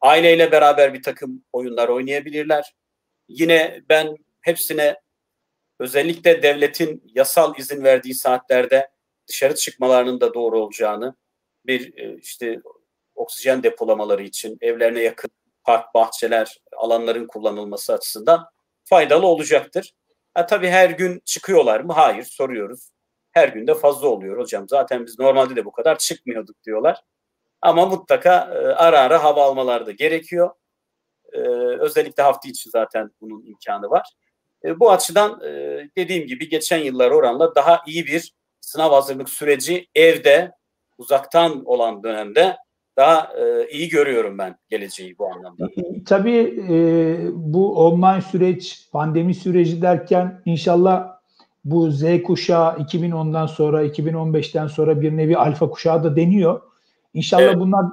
Aileyle 0.00 0.52
beraber 0.52 0.94
bir 0.94 1.02
takım 1.02 1.44
oyunlar 1.52 1.88
oynayabilirler. 1.88 2.74
Yine 3.28 3.80
ben 3.88 4.16
hepsine 4.40 4.96
özellikle 5.78 6.42
devletin 6.42 7.02
yasal 7.14 7.58
izin 7.58 7.84
verdiği 7.84 8.14
saatlerde 8.14 8.90
dışarı 9.28 9.54
çıkmalarının 9.54 10.20
da 10.20 10.34
doğru 10.34 10.58
olacağını, 10.58 11.14
bir 11.66 11.98
e, 11.98 12.16
işte 12.18 12.60
oksijen 13.14 13.62
depolamaları 13.62 14.22
için 14.22 14.58
evlerine 14.60 15.02
yakın 15.02 15.30
park, 15.64 15.94
bahçeler, 15.94 16.56
alanların 16.76 17.26
kullanılması 17.26 17.92
açısından 17.92 18.46
faydalı 18.84 19.26
olacaktır. 19.26 19.94
Ha, 20.34 20.46
tabii 20.46 20.68
her 20.68 20.90
gün 20.90 21.22
çıkıyorlar 21.24 21.80
mı? 21.80 21.92
Hayır, 21.92 22.24
soruyoruz. 22.24 22.90
Her 23.32 23.48
gün 23.48 23.66
de 23.66 23.74
fazla 23.74 24.08
oluyor 24.08 24.38
hocam. 24.38 24.68
Zaten 24.68 25.06
biz 25.06 25.18
normalde 25.18 25.56
de 25.56 25.64
bu 25.64 25.72
kadar 25.72 25.98
çıkmıyorduk 25.98 26.64
diyorlar. 26.64 27.02
Ama 27.62 27.86
mutlaka 27.86 28.34
e, 28.54 28.58
ara 28.58 29.00
ara 29.00 29.24
hava 29.24 29.44
almaları 29.44 29.86
da 29.86 29.92
gerekiyor. 29.92 30.50
E, 31.32 31.38
özellikle 31.80 32.22
hafta 32.22 32.48
içi 32.48 32.70
zaten 32.70 33.10
bunun 33.20 33.46
imkanı 33.46 33.90
var. 33.90 34.08
E, 34.64 34.80
bu 34.80 34.90
açıdan 34.90 35.40
e, 35.44 35.50
dediğim 35.96 36.26
gibi 36.26 36.48
geçen 36.48 36.78
yıllar 36.78 37.10
oranla 37.10 37.54
daha 37.54 37.82
iyi 37.86 38.06
bir 38.06 38.32
sınav 38.60 38.92
hazırlık 38.92 39.28
süreci 39.28 39.86
evde 39.94 40.52
uzaktan 40.98 41.64
olan 41.64 42.02
dönemde 42.02 42.56
daha 42.96 43.32
e, 43.38 43.68
iyi 43.70 43.88
görüyorum 43.88 44.38
ben 44.38 44.56
geleceği 44.68 45.18
bu 45.18 45.32
anlamda. 45.32 45.68
Tabii 46.06 46.64
e, 46.70 46.76
bu 47.32 47.86
online 47.86 48.22
süreç, 48.22 48.88
pandemi 48.92 49.34
süreci 49.34 49.82
derken 49.82 50.42
inşallah 50.44 51.19
bu 51.64 51.90
Z 51.90 52.22
kuşağı 52.22 52.76
2010'dan 52.76 53.46
sonra, 53.46 53.86
2015'ten 53.86 54.66
sonra 54.66 55.00
bir 55.00 55.16
nevi 55.16 55.36
alfa 55.36 55.70
kuşağı 55.70 56.04
da 56.04 56.16
deniyor. 56.16 56.60
İnşallah 57.14 57.42
evet. 57.42 57.56
bunlar 57.58 57.86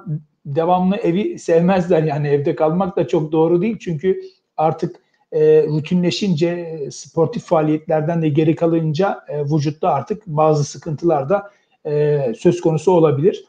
devamlı 0.46 0.96
evi 0.96 1.38
sevmezler 1.38 2.02
yani 2.02 2.28
evde 2.28 2.54
kalmak 2.54 2.96
da 2.96 3.08
çok 3.08 3.32
doğru 3.32 3.62
değil 3.62 3.78
çünkü 3.80 4.20
artık 4.56 4.96
e, 5.32 5.62
rutinleşince 5.62 6.78
sportif 6.90 7.44
faaliyetlerden 7.44 8.22
de 8.22 8.28
geri 8.28 8.56
kalınca 8.56 9.20
e, 9.28 9.44
vücutta 9.44 9.88
artık 9.88 10.26
bazı 10.26 10.64
sıkıntılar 10.64 11.28
da 11.28 11.50
e, 11.86 12.32
söz 12.38 12.60
konusu 12.60 12.92
olabilir. 12.92 13.44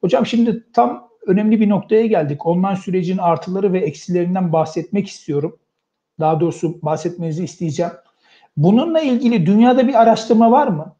Hocam 0.00 0.26
şimdi 0.26 0.64
tam 0.72 1.08
önemli 1.26 1.60
bir 1.60 1.68
noktaya 1.68 2.06
geldik. 2.06 2.46
Online 2.46 2.76
sürecin 2.76 3.18
artıları 3.18 3.72
ve 3.72 3.80
eksilerinden 3.80 4.52
bahsetmek 4.52 5.08
istiyorum. 5.08 5.58
Daha 6.20 6.40
doğrusu 6.40 6.82
bahsetmenizi 6.82 7.44
isteyeceğim. 7.44 7.92
Bununla 8.56 9.00
ilgili 9.00 9.46
dünyada 9.46 9.88
bir 9.88 9.94
araştırma 9.94 10.50
var 10.50 10.66
mı? 10.66 10.96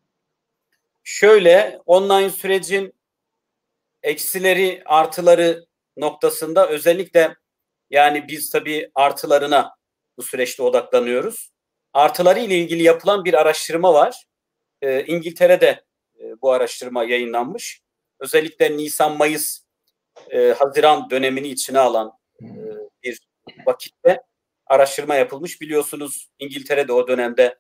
Şöyle 1.05 1.81
online 1.87 2.31
sürecin 2.31 2.95
eksileri 4.03 4.83
artıları 4.85 5.67
noktasında 5.97 6.69
özellikle 6.69 7.37
yani 7.91 8.29
biz 8.29 8.51
tabii 8.51 8.91
artılarına 8.95 9.77
bu 10.17 10.23
süreçte 10.23 10.63
odaklanıyoruz. 10.63 11.51
Artıları 11.93 12.41
ile 12.41 12.59
ilgili 12.59 12.83
yapılan 12.83 13.25
bir 13.25 13.35
araştırma 13.35 13.95
var. 13.95 14.25
Ee, 14.83 15.05
İngiltere'de 15.05 15.85
e, 16.21 16.41
bu 16.43 16.53
araştırma 16.53 17.05
yayınlanmış. 17.05 17.83
Özellikle 18.21 18.77
Nisan-Mayıs, 18.77 19.61
e, 20.31 20.55
Haziran 20.59 21.11
dönemini 21.11 21.49
içine 21.49 21.79
alan 21.79 22.13
e, 22.43 22.47
bir 23.03 23.21
vakitte 23.67 24.23
araştırma 24.67 25.15
yapılmış. 25.15 25.61
Biliyorsunuz 25.61 26.29
İngiltere'de 26.39 26.93
o 26.93 27.09
dönemde 27.09 27.59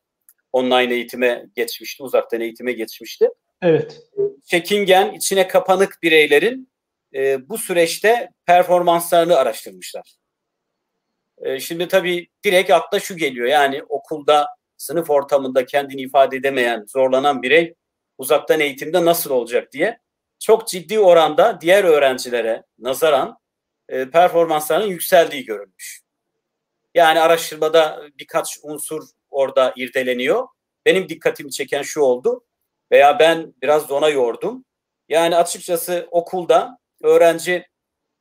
online 0.52 0.94
eğitime 0.94 1.46
geçmişti, 1.56 2.02
uzaktan 2.02 2.40
eğitime 2.40 2.73
geçmişti. 2.73 3.28
Evet. 3.62 4.00
Çekingen, 4.44 5.14
içine 5.14 5.49
kapanık 5.49 5.99
bireylerin 6.02 6.73
e, 7.14 7.49
bu 7.49 7.58
süreçte 7.58 8.30
performanslarını 8.46 9.37
araştırmışlar. 9.37 10.14
E, 11.38 11.61
şimdi 11.61 11.88
tabii 11.88 12.28
direkt 12.44 12.70
akla 12.70 13.00
şu 13.00 13.16
geliyor. 13.16 13.46
Yani 13.46 13.82
okulda, 13.88 14.46
sınıf 14.76 15.11
ortamında 15.11 15.66
kendini 15.66 16.00
ifade 16.00 16.37
edemeyen, 16.37 16.84
zorlanan 16.88 17.42
birey 17.42 17.75
uzaktan 18.18 18.61
eğitimde 18.61 19.04
nasıl 19.04 19.30
olacak 19.30 19.73
diye 19.73 19.99
çok 20.40 20.68
ciddi 20.68 20.99
oranda 21.00 21.58
diğer 21.61 21.84
öğrencilere 21.84 22.62
nazaran 22.78 23.38
e, 23.88 24.11
performanslarının 24.11 24.87
yükseldiği 24.87 25.44
görülmüş. 25.44 26.03
Yani 26.94 27.20
araştırmada 27.20 28.02
birkaç 28.18 28.58
unsur 28.62 29.02
orada 29.30 29.72
irdeleniyor. 29.76 30.46
Benim 30.86 31.08
dikkatimi 31.08 31.50
çeken 31.50 31.82
şu 31.82 32.00
oldu 32.00 32.44
veya 32.92 33.18
ben 33.18 33.54
biraz 33.62 33.86
zona 33.86 34.08
yordum. 34.08 34.64
Yani 35.08 35.36
açıkçası 35.36 36.08
okulda 36.10 36.78
öğrenci 37.02 37.66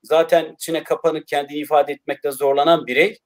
zaten 0.04 0.54
içine 0.54 0.84
kapanık 0.84 1.28
kendini 1.28 1.58
ifade 1.58 1.94
etmekte 1.94 2.32
zorlanan 2.32 2.88
birey 2.88 3.20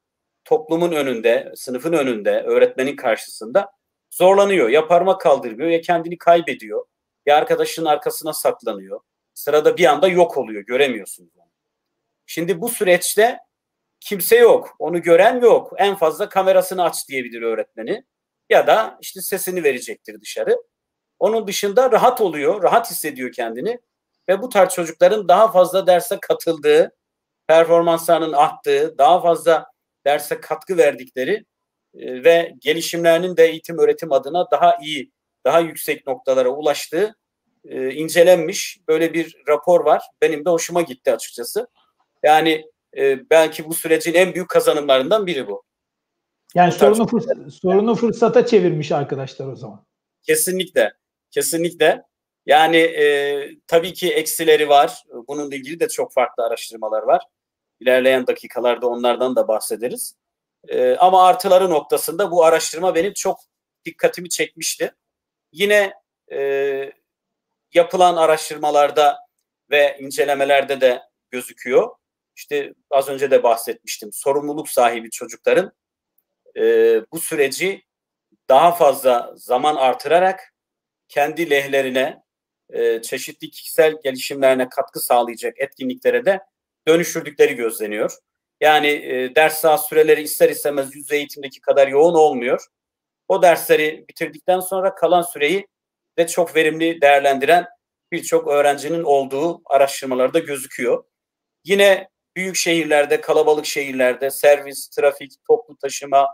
toplumun 0.46 0.92
önünde, 0.92 1.52
sınıfın 1.56 1.94
önünde, 1.94 2.42
öğretmenin 2.42 2.96
karşısında 2.96 3.72
zorlanıyor. 4.10 4.70
Ya 4.70 4.88
parmak 4.88 5.22
kaldırmıyor 5.22 5.70
ya 5.70 5.82
kendini 5.82 6.18
kaybediyor. 6.18 6.86
Ya 7.26 7.38
arkadaşının 7.38 7.86
arkasına 7.86 8.34
saklanıyor. 8.34 9.00
Sırada 9.34 9.78
bir 9.78 9.86
anda 9.86 10.08
yok 10.08 10.38
oluyor. 10.38 10.62
Göremiyorsunuz 10.62 11.32
onu. 11.38 11.52
Şimdi 12.26 12.62
bu 12.62 12.70
süreçte 12.70 13.38
kimse 14.00 14.38
yok. 14.38 14.76
Onu 14.80 15.02
gören 15.02 15.42
yok. 15.42 15.74
En 15.78 15.96
fazla 15.96 16.30
kamerasını 16.30 16.84
aç 16.84 17.08
diyebilir 17.10 17.42
öğretmeni. 17.42 18.04
Ya 18.50 18.68
da 18.68 18.98
işte 19.02 19.22
sesini 19.22 19.64
verecektir 19.64 20.22
dışarı. 20.22 20.58
Onun 21.20 21.48
dışında 21.48 21.92
rahat 21.92 22.22
oluyor. 22.22 22.64
Rahat 22.64 22.92
hissediyor 22.92 23.32
kendini. 23.32 23.80
Ve 24.30 24.42
bu 24.42 24.50
tarz 24.50 24.74
çocukların 24.74 25.28
daha 25.28 25.52
fazla 25.52 25.88
derse 25.88 26.18
katıldığı, 26.22 26.96
performanslarının 27.48 28.34
arttığı, 28.34 28.98
daha 28.98 29.22
fazla 29.22 29.66
derse 30.06 30.42
katkı 30.42 30.78
verdikleri 30.78 31.46
e, 31.94 32.24
ve 32.24 32.54
gelişimlerinin 32.60 33.38
de 33.38 33.46
eğitim 33.46 33.78
öğretim 33.80 34.12
adına 34.12 34.52
daha 34.52 34.78
iyi, 34.82 35.12
daha 35.46 35.60
yüksek 35.60 36.08
noktalara 36.08 36.50
ulaştığı 36.50 37.16
e, 37.66 37.92
incelenmiş 37.92 38.80
böyle 38.88 39.14
bir 39.14 39.36
rapor 39.48 39.86
var. 39.86 40.04
Benim 40.22 40.46
de 40.46 40.50
hoşuma 40.50 40.82
gitti 40.82 41.12
açıkçası. 41.12 41.68
Yani 42.24 42.66
e, 42.98 43.30
belki 43.30 43.66
bu 43.66 43.74
sürecin 43.74 44.14
en 44.14 44.34
büyük 44.34 44.50
kazanımlarından 44.50 45.28
biri 45.28 45.48
bu. 45.48 45.64
Yani 46.56 46.72
bu 46.72 46.76
sorunu, 46.76 47.04
fırs- 47.04 47.52
sorunu 47.52 47.96
fırsata 47.96 48.46
çevirmiş 48.46 48.92
arkadaşlar 48.92 49.48
o 49.48 49.56
zaman. 49.56 49.86
Kesinlikle. 50.24 50.94
Kesinlikle. 51.32 52.04
Yani 52.46 52.78
e, 52.78 53.50
tabii 53.68 53.94
ki 53.94 54.14
eksileri 54.14 54.70
var. 54.70 55.04
Bununla 55.28 55.56
ilgili 55.56 55.80
de 55.80 55.88
çok 55.88 56.14
farklı 56.14 56.44
araştırmalar 56.44 57.04
var. 57.04 57.24
İlerleyen 57.80 58.28
dakikalarda 58.28 58.88
onlardan 58.88 59.36
da 59.36 59.48
bahsederiz. 59.48 60.16
E, 60.68 60.96
ama 60.96 61.28
artıları 61.28 61.70
noktasında 61.70 62.32
bu 62.32 62.44
araştırma 62.44 62.96
benim 62.96 63.14
çok 63.14 63.40
dikkatimi 63.86 64.30
çekmişti. 64.30 64.92
Yine 65.52 65.94
e, 66.32 66.92
yapılan 67.74 68.16
araştırmalarda 68.16 69.18
ve 69.72 69.98
incelemelerde 70.00 70.82
de 70.82 71.02
gözüküyor. 71.32 71.90
İşte 72.38 72.74
az 72.92 73.10
önce 73.10 73.32
de 73.32 73.44
bahsetmiştim. 73.44 74.10
Sorumluluk 74.14 74.70
sahibi 74.70 75.10
çocukların 75.10 75.72
e, 76.58 76.62
bu 77.12 77.20
süreci 77.20 77.84
daha 78.50 78.72
fazla 78.72 79.34
zaman 79.36 79.76
artırarak 79.76 80.54
kendi 81.08 81.50
lehlerine, 81.50 82.24
e, 82.70 83.02
çeşitli 83.02 83.50
kişisel 83.50 83.96
gelişimlerine 84.04 84.70
katkı 84.70 85.00
sağlayacak 85.00 85.54
etkinliklere 85.60 86.26
de 86.26 86.40
dönüştürdükleri 86.88 87.56
gözleniyor. 87.56 88.18
Yani 88.62 88.88
e, 88.88 89.36
ders 89.36 89.60
saat 89.60 89.88
süreleri 89.88 90.22
ister 90.22 90.50
istemez 90.50 90.96
yüz 90.96 91.12
eğitimdeki 91.12 91.62
kadar 91.62 91.88
yoğun 91.88 92.16
olmuyor. 92.16 92.66
O 93.28 93.42
dersleri 93.42 94.06
bitirdikten 94.10 94.60
sonra 94.60 94.96
kalan 94.96 95.22
süreyi 95.22 95.68
de 96.18 96.28
çok 96.28 96.56
verimli 96.56 97.02
değerlendiren 97.02 97.66
birçok 98.12 98.48
öğrencinin 98.48 99.04
olduğu 99.04 99.62
araştırmalarda 99.66 100.40
gözüküyor. 100.40 101.04
Yine 101.64 102.10
büyük 102.38 102.56
şehirlerde, 102.56 103.22
kalabalık 103.22 103.66
şehirlerde 103.66 104.32
servis, 104.32 104.88
trafik, 104.88 105.32
toplu 105.48 105.78
taşıma 105.78 106.28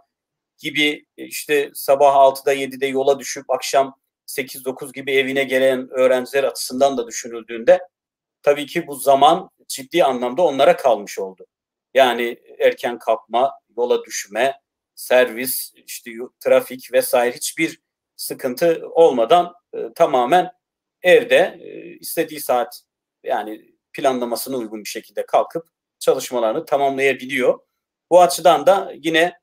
gibi 0.58 1.06
işte 1.18 1.72
sabah 1.74 2.16
6'da 2.16 2.54
7'de 2.54 2.88
yola 2.88 3.20
düşüp 3.20 3.50
akşam 3.50 4.00
8-9 4.28 4.94
gibi 4.94 5.12
evine 5.14 5.44
gelen 5.44 5.90
öğrenciler 5.90 6.44
açısından 6.44 6.98
da 6.98 7.08
düşünüldüğünde 7.08 7.80
tabii 8.42 8.66
ki 8.66 8.88
bu 8.88 8.96
zaman 8.96 9.50
ciddi 9.68 10.04
anlamda 10.04 10.42
onlara 10.42 10.78
kalmış 10.78 11.20
oldu. 11.20 11.46
Yani 11.94 12.38
erken 12.60 13.00
kalkma, 13.00 13.52
yola 13.78 14.06
düşme, 14.06 14.62
servis, 14.96 15.74
işte 15.88 16.12
trafik 16.40 16.94
vesaire 16.94 17.36
hiçbir 17.36 17.82
sıkıntı 18.16 18.82
olmadan 18.92 19.54
e, 19.74 19.94
tamamen 19.96 20.52
evde 21.02 21.60
e, 21.62 21.98
istediği 21.98 22.40
saat 22.40 22.82
yani 23.24 23.76
planlamasına 23.94 24.58
uygun 24.58 24.84
bir 24.84 24.90
şekilde 24.90 25.26
kalkıp 25.26 25.73
çalışmalarını 26.04 26.66
tamamlayabiliyor. 26.66 27.60
Bu 28.10 28.22
açıdan 28.22 28.66
da 28.68 28.94
yine 28.96 29.34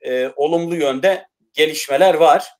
e, 0.00 0.28
olumlu 0.36 0.76
yönde 0.76 1.28
gelişmeler 1.52 2.14
var. 2.14 2.52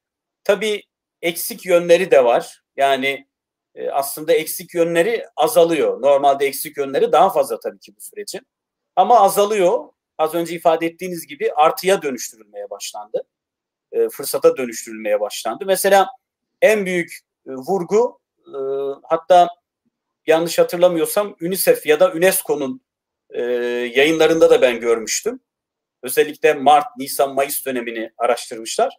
Tabii 0.45 0.83
eksik 1.23 1.67
yönleri 1.67 2.11
de 2.11 2.25
var. 2.25 2.63
Yani 2.77 3.27
e, 3.75 3.91
aslında 3.91 4.33
eksik 4.33 4.75
yönleri 4.75 5.27
azalıyor. 5.37 6.03
Normalde 6.03 6.47
eksik 6.47 6.77
yönleri 6.77 7.13
daha 7.13 7.31
fazla 7.31 7.61
tabii 7.61 7.79
ki 7.79 7.93
bu 7.97 8.01
sürecin. 8.01 8.41
Ama 8.97 9.21
azalıyor. 9.21 9.85
Az 10.19 10.35
önce 10.35 10.55
ifade 10.55 10.87
ettiğiniz 10.87 11.27
gibi 11.27 11.53
artıya 11.53 12.03
dönüştürülmeye 12.03 12.71
başlandı. 12.71 13.23
E, 13.93 14.09
fırsata 14.09 14.57
dönüştürülmeye 14.57 15.21
başlandı. 15.21 15.65
Mesela 15.67 16.09
en 16.63 16.87
büyük 16.87 17.19
e, 17.47 17.51
vurgu 17.51 18.21
e, 18.47 18.59
hatta 19.03 19.49
yanlış 20.27 20.59
hatırlamıyorsam 20.59 21.37
UNICEF 21.41 21.87
ya 21.87 22.01
da 22.01 22.13
UNESCO'nun 22.13 22.86
e, 23.31 23.43
yayınlarında 23.95 24.51
da 24.51 24.63
ben 24.63 24.81
görmüştüm. 24.81 25.41
Özellikle 26.03 26.55
Mart, 26.55 26.87
Nisan, 26.99 27.35
Mayıs 27.35 27.67
dönemini 27.67 28.13
araştırmışlar. 28.19 28.99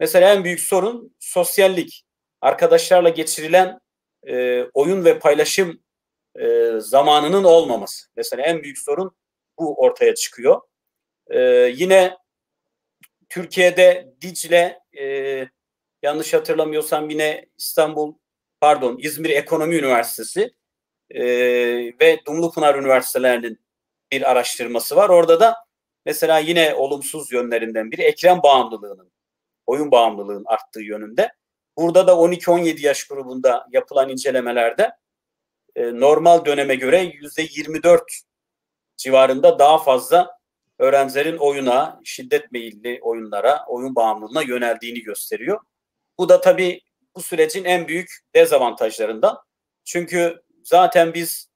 Mesela 0.00 0.32
en 0.34 0.44
büyük 0.44 0.60
sorun 0.60 1.16
sosyallik. 1.18 2.04
Arkadaşlarla 2.40 3.08
geçirilen 3.08 3.80
e, 4.26 4.62
oyun 4.74 5.04
ve 5.04 5.18
paylaşım 5.18 5.82
e, 6.40 6.70
zamanının 6.78 7.44
olmaması. 7.44 8.06
Mesela 8.16 8.42
en 8.42 8.62
büyük 8.62 8.78
sorun 8.78 9.16
bu 9.58 9.74
ortaya 9.82 10.14
çıkıyor. 10.14 10.60
E, 11.30 11.40
yine 11.74 12.16
Türkiye'de 13.28 14.14
Dicle 14.20 14.80
e, 15.00 15.04
yanlış 16.02 16.34
hatırlamıyorsam 16.34 17.10
yine 17.10 17.46
İstanbul 17.58 18.14
pardon 18.60 18.98
İzmir 19.02 19.30
Ekonomi 19.30 19.74
Üniversitesi 19.76 20.50
e, 21.10 21.24
ve 22.00 22.20
Dumlupınar 22.26 22.74
Üniversitelerinin 22.74 23.60
bir 24.12 24.30
araştırması 24.30 24.96
var. 24.96 25.08
Orada 25.08 25.40
da 25.40 25.56
mesela 26.06 26.38
yine 26.38 26.74
olumsuz 26.74 27.32
yönlerinden 27.32 27.90
biri 27.90 28.02
ekran 28.02 28.42
bağımlılığının, 28.42 29.12
oyun 29.66 29.90
bağımlılığının 29.90 30.44
arttığı 30.46 30.82
yönünde. 30.82 31.32
Burada 31.76 32.06
da 32.06 32.12
12-17 32.12 32.86
yaş 32.86 33.04
grubunda 33.04 33.66
yapılan 33.72 34.08
incelemelerde 34.08 34.90
e, 35.76 36.00
normal 36.00 36.44
döneme 36.44 36.74
göre 36.74 37.02
%24 37.04 38.00
civarında 38.96 39.58
daha 39.58 39.78
fazla 39.78 40.38
öğrencilerin 40.78 41.36
oyuna, 41.36 42.00
şiddet 42.04 42.52
meyilli 42.52 42.98
oyunlara, 43.02 43.64
oyun 43.68 43.94
bağımlılığına 43.94 44.42
yöneldiğini 44.42 45.00
gösteriyor. 45.00 45.60
Bu 46.18 46.28
da 46.28 46.40
tabii 46.40 46.80
bu 47.16 47.22
sürecin 47.22 47.64
en 47.64 47.88
büyük 47.88 48.10
dezavantajlarından. 48.34 49.38
Çünkü 49.84 50.42
zaten 50.68 51.14
biz 51.14 51.48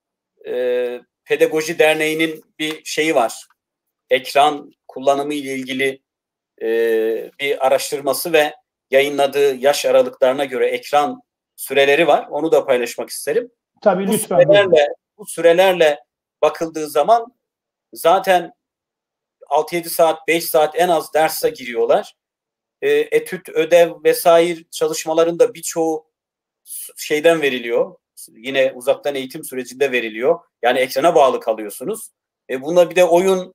e, 0.47 1.01
Pedagoji 1.25 1.79
Derneği'nin 1.79 2.45
bir 2.59 2.85
şeyi 2.85 3.15
var. 3.15 3.47
Ekran 4.11 4.73
kullanımı 4.89 5.35
ile 5.35 5.55
ilgili 5.55 6.03
e, 6.63 6.69
bir 7.41 7.67
araştırması 7.67 8.33
ve 8.33 8.55
yayınladığı 8.91 9.55
yaş 9.55 9.87
aralıklarına 9.87 10.45
göre 10.45 10.69
ekran 10.69 11.23
süreleri 11.57 12.07
var. 12.07 12.27
Onu 12.31 12.53
da 12.53 12.67
paylaşmak 12.67 13.11
isterim. 13.11 13.51
Tabii 13.81 14.09
bu 14.09 14.13
lütfen. 14.13 14.41
Sürelerle, 14.41 14.89
bu 15.19 15.27
sürelerle 15.27 15.99
bakıldığı 16.43 16.89
zaman 16.89 17.35
zaten 17.93 18.53
6-7 19.49 19.89
saat, 19.89 20.29
5 20.29 20.45
saat 20.45 20.81
en 20.81 20.89
az 20.89 21.15
derse 21.15 21.51
giriyorlar. 21.51 22.15
E, 22.83 22.91
etüt, 22.91 23.49
ödev 23.49 24.05
vesaire 24.05 24.61
çalışmalarında 24.71 25.55
birçoğu 25.55 26.07
şeyden 26.97 27.43
veriliyor. 27.43 27.95
Yine 28.37 28.73
uzaktan 28.75 29.15
eğitim 29.15 29.45
sürecinde 29.45 29.93
veriliyor. 29.93 30.39
Yani 30.63 30.79
ekrana 30.79 31.15
bağlı 31.15 31.41
kalıyorsunuz. 31.41 32.11
E, 32.51 32.63
buna 32.63 32.91
bir 32.91 32.97
de 32.97 33.05
oyun 33.05 33.55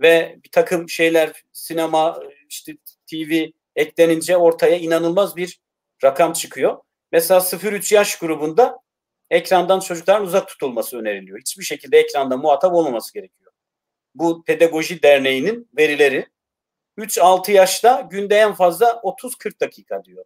ve 0.00 0.38
bir 0.44 0.50
takım 0.50 0.88
şeyler 0.88 1.44
sinema, 1.52 2.20
işte 2.48 2.72
TV 3.10 3.46
eklenince 3.76 4.36
ortaya 4.36 4.76
inanılmaz 4.76 5.36
bir 5.36 5.60
rakam 6.04 6.32
çıkıyor. 6.32 6.78
Mesela 7.12 7.40
0-3 7.40 7.94
yaş 7.94 8.18
grubunda 8.18 8.78
ekrandan 9.30 9.80
çocukların 9.80 10.24
uzak 10.24 10.48
tutulması 10.48 10.98
öneriliyor. 10.98 11.38
Hiçbir 11.38 11.64
şekilde 11.64 11.98
ekranda 11.98 12.36
muhatap 12.36 12.74
olmaması 12.74 13.14
gerekiyor. 13.14 13.52
Bu 14.14 14.44
Pedagoji 14.44 15.02
Derneği'nin 15.02 15.68
verileri 15.78 16.26
3-6 16.98 17.52
yaşta 17.52 18.08
günde 18.10 18.36
en 18.36 18.52
fazla 18.52 18.86
30-40 18.86 19.60
dakika 19.60 20.04
diyor. 20.04 20.24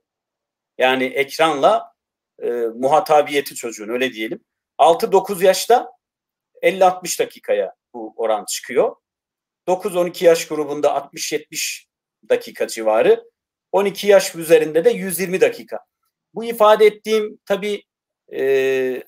Yani 0.79 1.05
ekranla 1.05 1.92
e, 2.39 2.51
muhatabiyeti 2.75 3.55
çocuğun 3.55 3.89
öyle 3.89 4.13
diyelim. 4.13 4.41
6-9 4.79 5.45
yaşta 5.45 5.91
50-60 6.63 7.19
dakikaya 7.19 7.75
bu 7.95 8.15
oran 8.17 8.45
çıkıyor. 8.45 8.97
9-12 9.69 10.25
yaş 10.25 10.49
grubunda 10.49 10.89
60-70 11.15 11.85
dakika 12.29 12.69
civarı. 12.69 13.25
12 13.73 14.07
yaş 14.07 14.35
üzerinde 14.35 14.85
de 14.85 14.91
120 14.91 15.41
dakika. 15.41 15.79
Bu 16.35 16.45
ifade 16.45 16.87
ettiğim 16.87 17.39
tabii 17.47 17.83
e, 18.35 19.03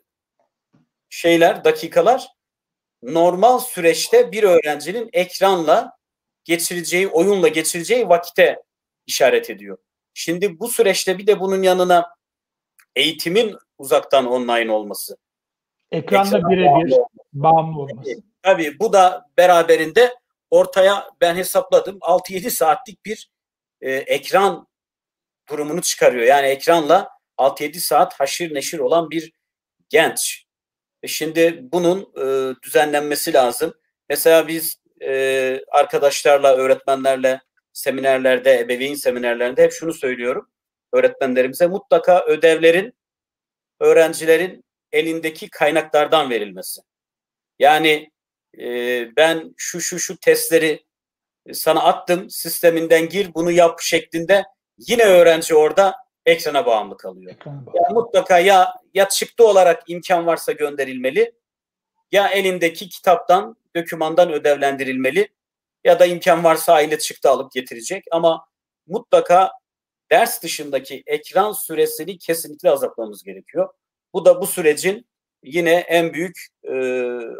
şeyler, 1.11 1.65
dakikalar 1.65 2.29
normal 3.03 3.59
süreçte 3.59 4.33
bir 4.33 4.43
öğrencinin 4.43 5.11
ekranla 5.13 5.93
geçireceği, 6.45 7.09
oyunla 7.09 7.49
geçireceği 7.49 8.09
vakite 8.09 8.63
işaret 9.07 9.51
ediyor. 9.51 9.79
Şimdi 10.15 10.61
bu 10.61 10.69
süreçte 10.69 11.19
bir 11.19 11.27
de 11.27 11.41
bunun 11.41 11.63
yanına 11.63 12.15
eğitimin 12.97 13.57
uzaktan 13.79 14.27
online 14.27 14.73
olması. 14.73 15.17
Ekranda 15.93 16.49
birebir 16.49 16.95
bağımlı 17.33 17.81
olması. 17.81 18.23
Tabii 18.43 18.79
bu 18.79 18.93
da 18.93 19.27
beraberinde 19.39 20.15
ortaya 20.51 21.11
ben 21.21 21.37
hesapladım 21.37 21.99
6-7 21.99 22.51
saatlik 22.51 23.05
bir 23.05 23.31
e, 23.81 23.93
ekran 23.93 24.67
durumunu 25.49 25.83
çıkarıyor. 25.83 26.25
Yani 26.25 26.47
ekranla 26.47 27.09
6-7 27.39 27.79
saat 27.79 28.21
haşir 28.21 28.55
neşir 28.55 28.79
olan 28.79 29.11
bir 29.11 29.33
genç. 29.89 30.45
E 31.03 31.09
şimdi 31.09 31.61
bunun 31.73 32.01
e, 32.01 32.55
düzenlenmesi 32.63 33.33
lazım. 33.33 33.75
Mesela 34.09 34.49
biz 34.49 34.77
e, 35.03 35.61
arkadaşlarla, 35.73 36.57
öğretmenlerle 36.57 37.41
seminerlerde, 37.73 38.59
ebeveyn 38.59 38.95
seminerlerinde 38.95 39.63
hep 39.63 39.73
şunu 39.73 39.93
söylüyorum 39.93 40.49
öğretmenlerimize 40.95 41.67
mutlaka 41.67 42.25
ödevlerin 42.25 42.95
öğrencilerin 43.81 44.65
elindeki 44.93 45.51
kaynaklardan 45.51 46.31
verilmesi. 46.31 46.81
Yani 47.59 48.11
e, 48.59 48.67
ben 49.17 49.55
şu 49.57 49.81
şu 49.81 49.99
şu 49.99 50.17
testleri 50.17 50.85
sana 51.53 51.83
attım 51.83 52.31
sisteminden 52.31 53.09
gir 53.09 53.35
bunu 53.35 53.51
yap 53.51 53.81
şeklinde 53.81 54.45
yine 54.79 55.05
öğrenci 55.05 55.55
orada 55.55 55.95
ekrana 56.27 56.67
bağımlı 56.67 56.97
kalıyor. 56.97 57.35
Yani 57.47 57.95
mutlaka 57.95 58.39
ya 58.39 58.75
ya 58.95 59.09
çıktı 59.09 59.47
olarak 59.47 59.83
imkan 59.87 60.27
varsa 60.27 60.53
gönderilmeli 60.53 61.33
ya 62.13 62.29
elindeki 62.29 62.89
kitaptan, 62.89 63.57
dokümandan 63.77 64.33
ödevlendirilmeli 64.33 65.29
ya 65.85 65.99
da 66.01 66.07
imkan 66.07 66.45
varsa 66.45 66.73
aile 66.73 66.99
çıktı 66.99 67.31
alıp 67.31 67.53
getirecek 67.53 68.05
ama 68.11 68.47
mutlaka 68.87 69.51
ders 70.15 70.43
dışındaki 70.43 71.03
ekran 71.07 71.53
süresini 71.53 72.19
kesinlikle 72.19 72.71
azaltmamız 72.71 73.23
gerekiyor. 73.23 73.69
Bu 74.13 74.25
da 74.25 74.41
bu 74.41 74.47
sürecin 74.47 75.07
yine 75.43 75.73
en 75.73 76.13
büyük 76.13 76.47
e, 76.63 76.75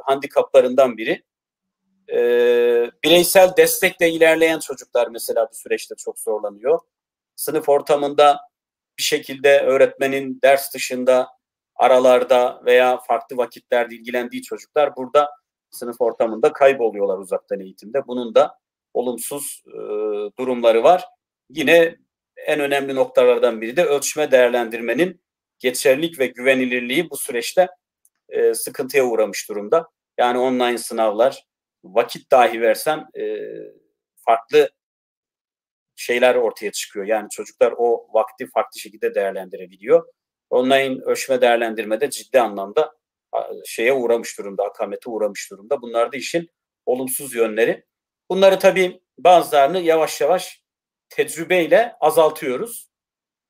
handikaplarından 0.05 0.97
biri. 0.97 1.23
E, 2.13 2.19
bireysel 3.05 3.57
destekle 3.57 4.11
ilerleyen 4.11 4.59
çocuklar 4.59 5.09
mesela 5.09 5.49
bu 5.53 5.55
süreçte 5.55 5.95
çok 5.99 6.19
zorlanıyor. 6.19 6.81
Sınıf 7.37 7.69
ortamında 7.69 8.41
bir 8.99 9.03
şekilde 9.03 9.61
öğretmenin 9.61 10.41
ders 10.43 10.75
dışında 10.75 11.29
aralarda 11.77 12.63
veya 12.67 12.99
farklı 12.99 13.37
vakitlerde 13.37 13.95
ilgilendiği 13.95 14.43
çocuklar 14.43 14.97
burada 14.97 15.31
sınıf 15.71 16.01
ortamında 16.01 16.53
kayboluyorlar 16.53 17.19
uzaktan 17.19 17.61
eğitimde. 17.61 18.07
Bunun 18.07 18.35
da 18.35 18.59
olumsuz 18.95 19.63
e, 19.67 19.79
durumları 20.39 20.83
var. 20.83 21.05
Yine 21.51 22.04
en 22.45 22.61
önemli 22.61 22.95
noktalardan 22.95 23.61
biri 23.61 23.77
de 23.77 23.85
ölçme 23.85 24.31
değerlendirmenin 24.31 25.21
geçerlilik 25.59 26.19
ve 26.19 26.27
güvenilirliği 26.27 27.11
bu 27.11 27.17
süreçte 27.17 27.69
e, 28.29 28.55
sıkıntıya 28.55 29.05
uğramış 29.05 29.49
durumda. 29.49 29.89
Yani 30.19 30.39
online 30.39 30.79
sınavlar 30.79 31.45
vakit 31.85 32.31
dahi 32.31 32.61
versem 32.61 33.07
e, 33.19 33.39
farklı 34.17 34.71
şeyler 35.97 36.35
ortaya 36.35 36.73
çıkıyor. 36.73 37.07
Yani 37.07 37.29
çocuklar 37.31 37.75
o 37.79 38.07
vakti 38.15 38.47
farklı 38.55 38.81
şekilde 38.81 39.15
değerlendirebiliyor. 39.15 40.07
Online 40.51 41.03
ölçme 41.05 41.41
değerlendirmede 41.41 42.11
ciddi 42.11 42.41
anlamda 42.41 42.93
şeye 43.65 43.93
uğramış 43.93 44.39
durumda, 44.39 44.65
akamete 44.65 45.11
uğramış 45.11 45.51
durumda. 45.51 45.83
Bunlar 45.83 46.13
da 46.13 46.17
işin 46.17 46.49
olumsuz 46.87 47.35
yönleri. 47.35 47.85
Bunları 48.31 48.59
tabii 48.59 49.01
bazılarını 49.19 49.81
yavaş 49.81 50.21
yavaş 50.21 50.64
tecrübeyle 51.15 51.97
azaltıyoruz. 52.01 52.89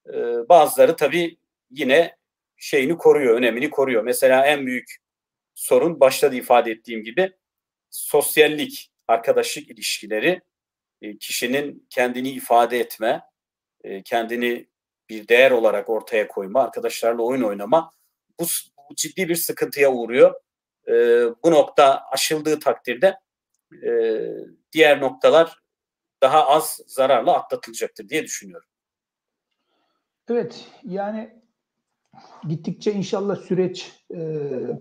Ee, 0.08 0.12
bazıları 0.48 0.96
tabii 0.96 1.36
yine 1.70 2.16
şeyini 2.56 2.96
koruyor, 2.96 3.36
önemini 3.36 3.70
koruyor. 3.70 4.02
Mesela 4.02 4.46
en 4.46 4.66
büyük 4.66 4.96
sorun 5.54 6.00
başta 6.00 6.32
da 6.32 6.36
ifade 6.36 6.70
ettiğim 6.70 7.02
gibi 7.02 7.32
sosyallik, 7.90 8.90
arkadaşlık 9.08 9.70
ilişkileri, 9.70 10.40
e, 11.02 11.18
kişinin 11.18 11.86
kendini 11.90 12.30
ifade 12.30 12.78
etme, 12.80 13.22
e, 13.84 14.02
kendini 14.02 14.68
bir 15.08 15.28
değer 15.28 15.50
olarak 15.50 15.90
ortaya 15.90 16.28
koyma, 16.28 16.62
arkadaşlarla 16.62 17.22
oyun 17.22 17.42
oynama 17.42 17.92
bu, 18.40 18.44
bu 18.90 18.94
ciddi 18.94 19.28
bir 19.28 19.36
sıkıntıya 19.36 19.92
uğruyor. 19.92 20.34
E, 20.88 20.92
bu 21.44 21.50
nokta 21.50 22.02
aşıldığı 22.12 22.60
takdirde 22.60 23.14
diğer 24.72 25.00
noktalar 25.00 25.63
daha 26.24 26.48
az 26.48 26.80
zararla 26.86 27.34
atlatılacaktır 27.34 28.08
diye 28.08 28.22
düşünüyorum. 28.22 28.68
Evet 30.28 30.64
yani 30.84 31.42
gittikçe 32.48 32.92
inşallah 32.92 33.36
süreç 33.36 33.92
e, 34.14 34.18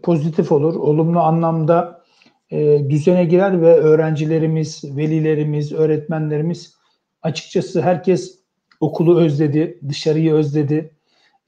pozitif 0.04 0.52
olur. 0.52 0.76
Olumlu 0.76 1.20
anlamda 1.20 2.04
e, 2.52 2.90
düzene 2.90 3.26
girer 3.26 3.62
ve 3.62 3.76
öğrencilerimiz, 3.76 4.98
velilerimiz, 4.98 5.74
öğretmenlerimiz 5.74 6.76
açıkçası 7.22 7.82
herkes 7.82 8.40
okulu 8.80 9.20
özledi, 9.20 9.80
dışarıyı 9.90 10.34
özledi. 10.34 10.96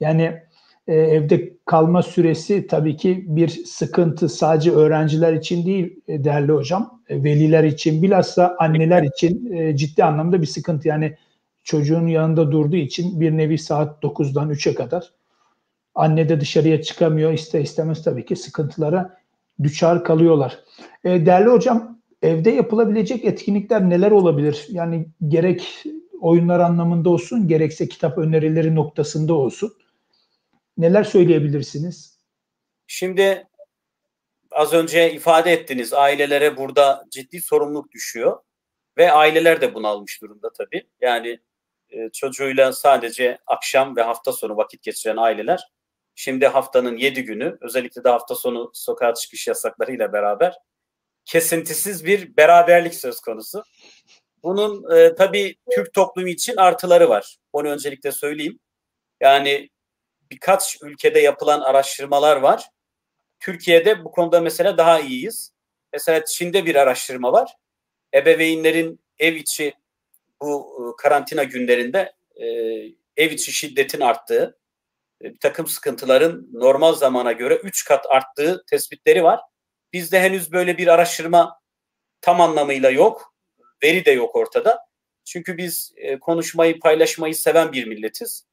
Yani 0.00 0.42
e, 0.86 0.94
evde 0.94 1.52
kalma 1.64 2.02
süresi 2.02 2.66
tabii 2.66 2.96
ki 2.96 3.24
bir 3.28 3.48
sıkıntı 3.48 4.28
sadece 4.28 4.70
öğrenciler 4.70 5.32
için 5.32 5.66
değil 5.66 6.00
e, 6.08 6.24
değerli 6.24 6.52
hocam. 6.52 7.02
E, 7.08 7.24
veliler 7.24 7.64
için 7.64 8.02
bilhassa 8.02 8.56
anneler 8.58 9.02
için 9.02 9.52
e, 9.52 9.76
ciddi 9.76 10.04
anlamda 10.04 10.42
bir 10.42 10.46
sıkıntı. 10.46 10.88
Yani 10.88 11.16
çocuğun 11.64 12.06
yanında 12.06 12.52
durduğu 12.52 12.76
için 12.76 13.20
bir 13.20 13.36
nevi 13.36 13.58
saat 13.58 14.02
9'dan 14.02 14.50
3'e 14.50 14.74
kadar 14.74 15.12
anne 15.94 16.28
de 16.28 16.40
dışarıya 16.40 16.82
çıkamıyor. 16.82 17.32
İster 17.32 17.60
istemez 17.60 18.04
tabii 18.04 18.24
ki 18.24 18.36
sıkıntılara 18.36 19.16
düşar 19.62 20.04
kalıyorlar. 20.04 20.58
E, 21.04 21.26
değerli 21.26 21.48
hocam 21.48 21.98
evde 22.22 22.50
yapılabilecek 22.50 23.24
etkinlikler 23.24 23.90
neler 23.90 24.10
olabilir? 24.10 24.66
Yani 24.70 25.06
gerek 25.28 25.84
oyunlar 26.20 26.60
anlamında 26.60 27.10
olsun 27.10 27.48
gerekse 27.48 27.88
kitap 27.88 28.18
önerileri 28.18 28.74
noktasında 28.74 29.34
olsun. 29.34 29.72
Neler 30.76 31.04
söyleyebilirsiniz? 31.04 32.18
Şimdi 32.86 33.46
az 34.50 34.72
önce 34.72 35.12
ifade 35.12 35.52
ettiniz 35.52 35.92
ailelere 35.92 36.56
burada 36.56 37.04
ciddi 37.10 37.42
sorumluluk 37.42 37.92
düşüyor 37.92 38.42
ve 38.96 39.12
aileler 39.12 39.60
de 39.60 39.74
bunu 39.74 39.86
almış 39.86 40.22
durumda 40.22 40.52
tabii. 40.52 40.86
Yani 41.00 41.40
e, 41.90 42.10
çocuğuyla 42.12 42.72
sadece 42.72 43.38
akşam 43.46 43.96
ve 43.96 44.02
hafta 44.02 44.32
sonu 44.32 44.56
vakit 44.56 44.82
geçiren 44.82 45.16
aileler 45.16 45.68
şimdi 46.14 46.46
haftanın 46.46 46.96
7 46.96 47.24
günü 47.24 47.58
özellikle 47.60 48.04
de 48.04 48.08
hafta 48.08 48.34
sonu 48.34 48.70
sokağa 48.74 49.14
çıkış 49.14 49.48
yasaklarıyla 49.48 50.12
beraber 50.12 50.54
kesintisiz 51.24 52.04
bir 52.04 52.36
beraberlik 52.36 52.94
söz 52.94 53.20
konusu. 53.20 53.62
Bunun 54.42 54.96
e, 54.96 55.14
tabii 55.14 55.56
Türk 55.74 55.92
toplumu 55.92 56.28
için 56.28 56.56
artıları 56.56 57.08
var. 57.08 57.36
Onu 57.52 57.68
öncelikle 57.68 58.12
söyleyeyim. 58.12 58.58
Yani 59.20 59.68
birkaç 60.30 60.78
ülkede 60.82 61.20
yapılan 61.20 61.60
araştırmalar 61.60 62.36
var. 62.36 62.70
Türkiye'de 63.40 64.04
bu 64.04 64.10
konuda 64.10 64.40
mesela 64.40 64.78
daha 64.78 65.00
iyiyiz. 65.00 65.52
Mesela 65.92 66.24
Çin'de 66.24 66.66
bir 66.66 66.74
araştırma 66.74 67.32
var. 67.32 67.56
Ebeveynlerin 68.14 69.00
ev 69.18 69.34
içi 69.34 69.74
bu 70.40 70.76
e, 70.80 71.02
karantina 71.02 71.44
günlerinde 71.44 72.12
e, 72.36 72.46
ev 73.16 73.30
içi 73.30 73.52
şiddetin 73.52 74.00
arttığı, 74.00 74.58
e, 75.22 75.24
bir 75.24 75.38
takım 75.38 75.66
sıkıntıların 75.66 76.48
normal 76.52 76.94
zamana 76.94 77.32
göre 77.32 77.54
3 77.56 77.84
kat 77.84 78.06
arttığı 78.08 78.64
tespitleri 78.70 79.24
var. 79.24 79.40
Bizde 79.92 80.20
henüz 80.20 80.52
böyle 80.52 80.78
bir 80.78 80.86
araştırma 80.86 81.60
tam 82.20 82.40
anlamıyla 82.40 82.90
yok. 82.90 83.34
Veri 83.82 84.04
de 84.04 84.10
yok 84.10 84.36
ortada. 84.36 84.78
Çünkü 85.24 85.56
biz 85.56 85.94
konuşmayı, 86.20 86.80
paylaşmayı 86.80 87.34
seven 87.34 87.72
bir 87.72 87.86
milletiz. 87.86 88.46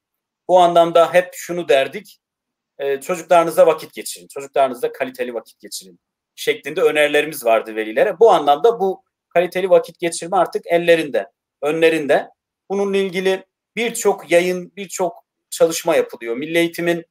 Bu 0.48 0.60
anlamda 0.60 1.14
hep 1.14 1.30
şunu 1.34 1.70
derdik. 1.70 2.20
E, 2.78 3.02
çocuklarınızla 3.02 3.68
vakit 3.68 3.94
geçirin. 3.94 4.28
Çocuklarınızla 4.28 4.92
kaliteli 4.92 5.34
vakit 5.34 5.60
geçirin. 5.60 6.00
Şeklinde 6.36 6.82
önerilerimiz 6.82 7.46
vardı 7.46 7.76
velilere. 7.76 8.20
Bu 8.20 8.32
anlamda 8.32 8.80
bu 8.80 9.04
kaliteli 9.30 9.70
vakit 9.70 10.00
geçirme 10.00 10.38
artık 10.38 10.68
ellerinde, 10.68 11.32
önlerinde. 11.62 12.30
Bununla 12.70 12.98
ilgili 12.98 13.46
birçok 13.76 14.32
yayın, 14.32 14.76
birçok 14.76 15.26
çalışma 15.50 15.96
yapılıyor. 15.96 16.36
Milli 16.36 16.58
Eğitim'in 16.58 17.06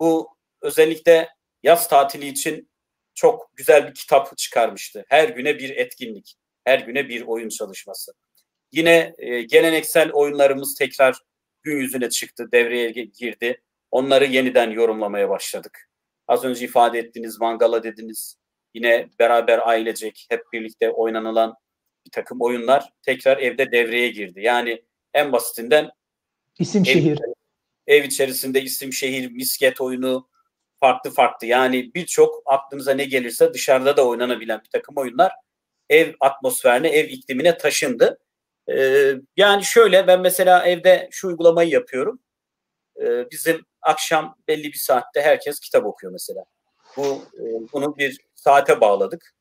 bu 0.00 0.36
özellikle 0.62 1.28
yaz 1.62 1.88
tatili 1.88 2.28
için 2.28 2.70
çok 3.14 3.50
güzel 3.56 3.88
bir 3.88 3.94
kitap 3.94 4.38
çıkarmıştı. 4.38 5.04
Her 5.08 5.28
güne 5.28 5.58
bir 5.58 5.70
etkinlik, 5.70 6.36
her 6.64 6.78
güne 6.78 7.08
bir 7.08 7.22
oyun 7.22 7.48
çalışması. 7.48 8.12
Yine 8.72 9.14
e, 9.18 9.42
geleneksel 9.42 10.12
oyunlarımız 10.12 10.74
tekrar 10.74 11.18
gün 11.62 11.76
yüzüne 11.76 12.10
çıktı, 12.10 12.48
devreye 12.52 12.90
girdi. 12.90 13.62
Onları 13.90 14.24
yeniden 14.24 14.70
yorumlamaya 14.70 15.28
başladık. 15.28 15.88
Az 16.28 16.44
önce 16.44 16.64
ifade 16.64 16.98
ettiğiniz 16.98 17.40
mangala 17.40 17.82
dediniz. 17.82 18.36
Yine 18.74 19.08
beraber 19.18 19.68
ailecek 19.68 20.26
hep 20.28 20.42
birlikte 20.52 20.90
oynanılan 20.90 21.54
bir 22.06 22.10
takım 22.10 22.40
oyunlar 22.40 22.92
tekrar 23.02 23.38
evde 23.38 23.72
devreye 23.72 24.08
girdi. 24.08 24.40
Yani 24.40 24.82
en 25.14 25.32
basitinden 25.32 25.90
isim 26.58 26.82
ev, 26.82 26.84
şehir. 26.84 27.18
Ev 27.86 28.04
içerisinde 28.04 28.62
isim 28.62 28.92
şehir, 28.92 29.30
misket 29.30 29.80
oyunu 29.80 30.28
farklı 30.80 31.10
farklı. 31.10 31.46
Yani 31.46 31.94
birçok 31.94 32.42
aklınıza 32.46 32.94
ne 32.94 33.04
gelirse 33.04 33.54
dışarıda 33.54 33.96
da 33.96 34.06
oynanabilen 34.08 34.60
bir 34.64 34.70
takım 34.70 34.96
oyunlar 34.96 35.32
ev 35.90 36.14
atmosferine, 36.20 36.88
ev 36.88 37.08
iklimine 37.08 37.58
taşındı. 37.58 38.18
Ee, 38.70 39.14
yani 39.36 39.64
şöyle 39.64 40.06
ben 40.06 40.20
mesela 40.20 40.66
evde 40.66 41.08
şu 41.10 41.28
uygulamayı 41.28 41.70
yapıyorum. 41.70 42.20
Ee, 43.00 43.30
bizim 43.30 43.66
akşam 43.82 44.36
belli 44.48 44.64
bir 44.64 44.78
saatte 44.78 45.22
herkes 45.22 45.60
kitap 45.60 45.86
okuyor 45.86 46.12
mesela. 46.12 46.44
Bu 46.96 47.24
e, 47.34 47.42
bunu 47.72 47.96
bir 47.96 48.20
saate 48.34 48.80
bağladık. 48.80 49.34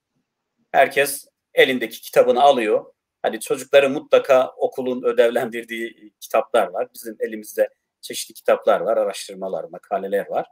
Herkes 0.71 1.27
elindeki 1.53 2.01
kitabını 2.01 2.41
alıyor. 2.41 2.93
Hani 3.21 3.39
çocukları 3.39 3.89
mutlaka 3.89 4.49
okulun 4.57 5.03
ödevlendirdiği 5.03 6.13
kitaplar 6.19 6.67
var. 6.67 6.87
Bizim 6.93 7.17
elimizde 7.19 7.69
çeşitli 8.01 8.33
kitaplar 8.33 8.81
var, 8.81 8.97
araştırmalar, 8.97 9.63
makaleler 9.63 10.29
var. 10.29 10.47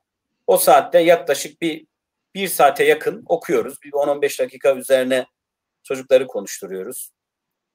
O 0.47 0.57
saatte 0.57 0.99
yaklaşık 0.99 1.61
bir 1.61 1.87
bir 2.35 2.47
saate 2.47 2.83
yakın 2.83 3.23
okuyoruz. 3.25 3.83
Bir 3.83 3.91
10-15 3.91 4.43
dakika 4.43 4.75
üzerine 4.75 5.25
çocukları 5.83 6.27
konuşturuyoruz. 6.27 7.11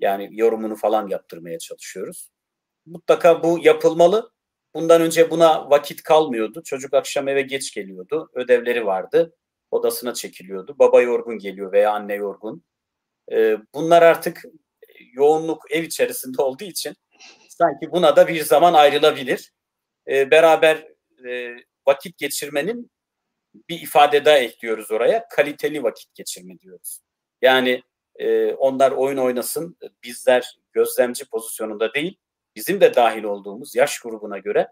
Yani 0.00 0.28
yorumunu 0.33 0.76
falan 0.76 1.09
yaptırmaya 1.09 1.59
çalışıyoruz. 1.59 2.30
Mutlaka 2.87 3.42
bu 3.42 3.59
yapılmalı. 3.62 4.33
Bundan 4.74 5.02
önce 5.02 5.30
buna 5.30 5.70
vakit 5.70 6.02
kalmıyordu. 6.02 6.62
Çocuk 6.62 6.94
akşam 6.94 7.28
eve 7.28 7.42
geç 7.42 7.74
geliyordu. 7.74 8.30
Ödevleri 8.35 8.87
vardı. 8.87 9.37
Odasına 9.70 10.14
çekiliyordu. 10.14 10.76
Baba 10.78 11.02
yorgun 11.02 11.38
geliyor 11.38 11.72
veya 11.72 11.92
anne 11.92 12.14
yorgun. 12.14 12.64
Ee, 13.33 13.59
bunlar 13.74 14.02
artık 14.02 14.42
yoğunluk 15.12 15.70
ev 15.70 15.83
içerisinde 15.83 16.42
olduğu 16.42 16.64
için 16.64 16.94
sanki 17.48 17.92
buna 17.92 18.16
da 18.16 18.28
bir 18.28 18.44
zaman 18.44 18.74
ayrılabilir. 18.74 19.52
Ee, 20.09 20.30
beraber 20.30 20.88
e, 21.28 21.57
vakit 21.87 22.18
geçirmenin 22.18 22.90
bir 23.68 23.80
ifade 23.80 24.24
daha 24.24 24.38
ekliyoruz 24.38 24.90
oraya. 24.90 25.28
Kaliteli 25.28 25.83
vakit 25.83 26.14
geçirme 26.14 26.59
diyoruz. 26.59 27.00
Yani 27.42 27.83
e, 28.16 28.53
onlar 28.55 28.90
oyun 28.90 29.16
oynasın. 29.16 29.77
Bizler 30.03 30.59
gözlemci 30.72 31.24
pozisyonunda 31.29 31.94
değil, 31.94 32.18
bizim 32.57 32.81
de 32.81 32.94
dahil 32.94 33.22
olduğumuz 33.24 33.74
yaş 33.74 33.98
grubuna 33.98 34.38
göre 34.38 34.68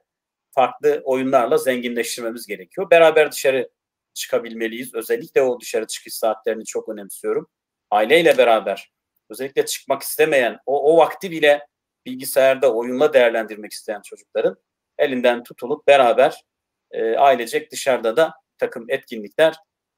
farklı 0.51 1.03
oyunlarla 1.05 1.59
zenginleştirmemiz 1.59 2.47
gerekiyor. 2.47 2.91
Beraber 2.91 3.33
dışarı 3.33 3.71
çıkabilmeliyiz. 4.15 4.95
Özellikle 4.95 5.43
o 5.43 5.61
dışarı 5.61 5.87
çıkış 5.87 6.15
saatlerini 6.15 6.65
çok 6.65 6.89
önemsiyorum. 6.89 7.49
Aileyle 7.91 8.39
beraber 8.39 8.93
özellikle 9.31 9.67
çıkmak 9.67 10.03
istemeyen, 10.03 10.59
o, 10.67 10.93
o 10.93 10.97
vakti 10.97 11.31
bile 11.31 11.67
bilgisayarda 12.07 12.75
oyunla 12.75 13.13
değerlendirmek 13.13 13.73
isteyen 13.73 14.03
çocukların 14.03 14.57
elinden 14.99 15.43
tutulup 15.43 15.87
beraber 15.87 16.45
e, 16.91 17.17
ailecek 17.17 17.73
dışarıda 17.73 18.17
da 18.17 18.35
takım 18.59 18.87
etkinlikler 18.89 19.57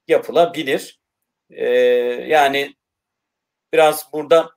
yapılabilir. 0.09 1.01
E, 1.51 1.69
yani 2.27 2.75
biraz 3.75 4.13
burada 4.13 4.51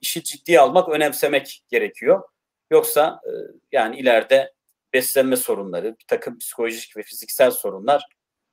işi 0.00 0.24
ciddiye 0.24 0.60
almak, 0.60 0.88
önemsemek 0.88 1.62
gerekiyor. 1.68 2.22
Yoksa 2.70 3.20
e, 3.26 3.30
yani 3.72 3.98
ileride 3.98 4.52
beslenme 4.92 5.36
sorunları, 5.36 5.98
bir 5.98 6.04
takım 6.06 6.38
psikolojik 6.38 6.96
ve 6.96 7.02
fiziksel 7.02 7.50
sorunlar 7.50 8.04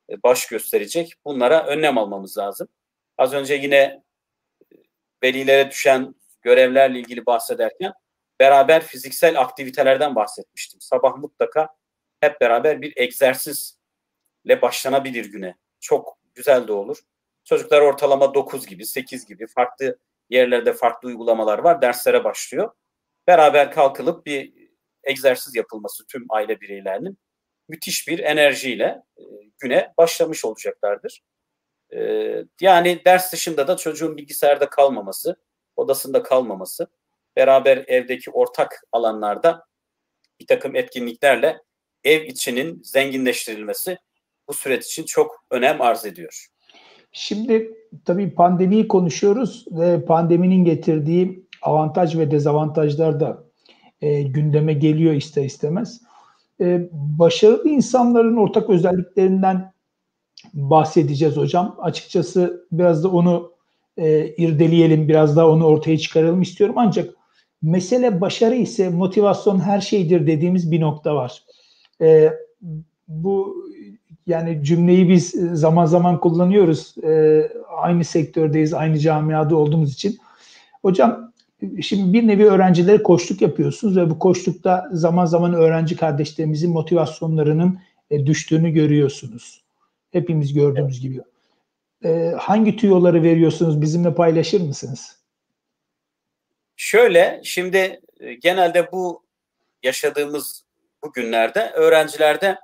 e, 0.09 0.23
baş 0.23 0.47
gösterecek. 0.47 1.13
Bunlara 1.25 1.65
önlem 1.65 1.97
almamız 1.97 2.37
lazım. 2.37 2.67
Az 3.17 3.33
önce 3.33 3.53
yine 3.53 3.77
e, 3.77 4.03
velilere 5.23 5.71
düşen 5.71 6.15
görevlerle 6.41 6.99
ilgili 6.99 7.25
bahsederken 7.25 7.93
beraber 8.39 8.83
fiziksel 8.83 9.41
aktivitelerden 9.41 10.15
bahsetmiştim. 10.15 10.81
Sabah 10.81 11.17
mutlaka 11.17 11.67
hep 12.19 12.41
beraber 12.41 12.81
bir 12.81 12.93
egzersizle 12.97 14.61
başlanabilir 14.61 15.25
güne. 15.25 15.57
Çok 15.79 16.17
güzel 16.35 16.67
de 16.67 16.73
olur. 16.73 16.97
Çocuklar 17.47 17.81
ortalama 17.81 18.33
9 18.33 18.65
gibi, 18.65 18.85
8 18.85 19.25
gibi 19.25 19.47
farklı 19.47 19.97
yerlerde 20.29 20.73
farklı 20.73 21.07
uygulamalar 21.07 21.59
var. 21.59 21.81
Derslere 21.81 22.23
başlıyor. 22.23 22.71
Beraber 23.27 23.71
kalkılıp 23.71 24.25
bir 24.25 24.53
egzersiz 25.03 25.55
yapılması 25.55 26.05
tüm 26.05 26.25
aile 26.29 26.61
bireylerinin 26.61 27.17
müthiş 27.69 28.07
bir 28.07 28.19
enerjiyle 28.19 29.01
e, 29.17 29.23
güne 29.59 29.93
başlamış 29.97 30.45
olacaklardır. 30.45 31.21
E, 31.93 31.99
yani 32.61 33.01
ders 33.05 33.33
dışında 33.33 33.67
da 33.67 33.77
çocuğun 33.77 34.17
bilgisayarda 34.17 34.69
kalmaması, 34.69 35.35
odasında 35.75 36.23
kalmaması, 36.23 36.87
beraber 37.35 37.77
evdeki 37.87 38.31
ortak 38.31 38.81
alanlarda 38.91 39.65
bir 40.39 40.47
takım 40.47 40.75
etkinliklerle 40.75 41.61
ev 42.03 42.23
içinin 42.23 42.81
zenginleştirilmesi 42.83 43.97
bu 44.47 44.53
süreç 44.53 44.85
için 44.85 45.03
çok 45.03 45.45
önem 45.51 45.81
arz 45.81 46.05
ediyor. 46.05 46.47
Şimdi 47.19 47.71
tabii 48.05 48.29
pandemiyi 48.29 48.87
konuşuyoruz 48.87 49.65
ve 49.71 50.05
pandeminin 50.05 50.65
getirdiği 50.65 51.47
avantaj 51.61 52.17
ve 52.17 52.31
dezavantajlar 52.31 53.19
da 53.19 53.43
e, 54.01 54.21
gündeme 54.21 54.73
geliyor 54.73 55.13
ister 55.13 55.43
istemez. 55.43 56.01
E, 56.61 56.89
başarılı 56.91 57.69
insanların 57.69 58.37
ortak 58.37 58.69
özelliklerinden 58.69 59.73
bahsedeceğiz 60.53 61.37
hocam. 61.37 61.75
Açıkçası 61.81 62.67
biraz 62.71 63.03
da 63.03 63.09
onu 63.11 63.51
e, 63.97 64.27
irdeleyelim, 64.27 65.07
biraz 65.07 65.35
da 65.35 65.49
onu 65.49 65.65
ortaya 65.65 65.97
çıkaralım 65.97 66.41
istiyorum. 66.41 66.75
Ancak 66.77 67.13
mesele 67.61 68.21
başarı 68.21 68.55
ise 68.55 68.89
motivasyon 68.89 69.59
her 69.59 69.81
şeydir 69.81 70.27
dediğimiz 70.27 70.71
bir 70.71 70.81
nokta 70.81 71.15
var. 71.15 71.43
E, 72.01 72.33
bu 73.07 73.55
yani 74.27 74.63
cümleyi 74.63 75.09
biz 75.09 75.29
zaman 75.53 75.85
zaman 75.85 76.19
kullanıyoruz. 76.19 76.95
E, 77.03 77.43
aynı 77.77 78.03
sektördeyiz, 78.03 78.73
aynı 78.73 78.99
camiada 78.99 79.55
olduğumuz 79.55 79.93
için. 79.93 80.17
Hocam 80.81 81.33
şimdi 81.81 82.13
bir 82.13 82.27
nevi 82.27 82.45
öğrencilere 82.45 83.03
koçluk 83.03 83.41
yapıyorsunuz 83.41 83.97
ve 83.97 84.09
bu 84.09 84.19
koçlukta 84.19 84.89
zaman 84.91 85.25
zaman 85.25 85.53
öğrenci 85.53 85.97
kardeşlerimizin 85.97 86.71
motivasyonlarının 86.71 87.79
e, 88.11 88.25
düştüğünü 88.25 88.71
görüyorsunuz. 88.71 89.63
Hepimiz 90.11 90.53
gördüğümüz 90.53 90.93
evet. 90.93 91.01
gibi. 91.01 91.21
E, 92.05 92.33
hangi 92.37 92.75
tüyoları 92.75 93.23
veriyorsunuz? 93.23 93.81
Bizimle 93.81 94.15
paylaşır 94.15 94.61
mısınız? 94.61 95.17
Şöyle, 96.75 97.41
şimdi 97.43 98.01
e, 98.19 98.33
genelde 98.33 98.91
bu 98.91 99.23
yaşadığımız 99.83 100.63
bu 101.03 101.11
günlerde 101.13 101.71
öğrencilerde 101.71 102.47
e, 102.47 102.57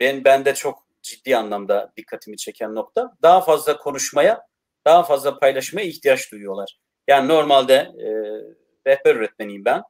ben 0.00 0.24
bende 0.24 0.54
çok 0.54 0.86
ciddi 1.02 1.36
anlamda 1.36 1.92
dikkatimi 1.96 2.36
çeken 2.36 2.74
nokta 2.74 3.16
daha 3.22 3.40
fazla 3.40 3.76
konuşmaya, 3.76 4.46
daha 4.84 5.02
fazla 5.02 5.38
paylaşmaya 5.38 5.86
ihtiyaç 5.86 6.32
duyuyorlar. 6.32 6.78
Yani 7.08 7.28
normalde 7.28 7.74
e, 7.74 8.08
rehber 8.86 9.16
öğretmeniyim 9.16 9.64
ben. 9.64 9.82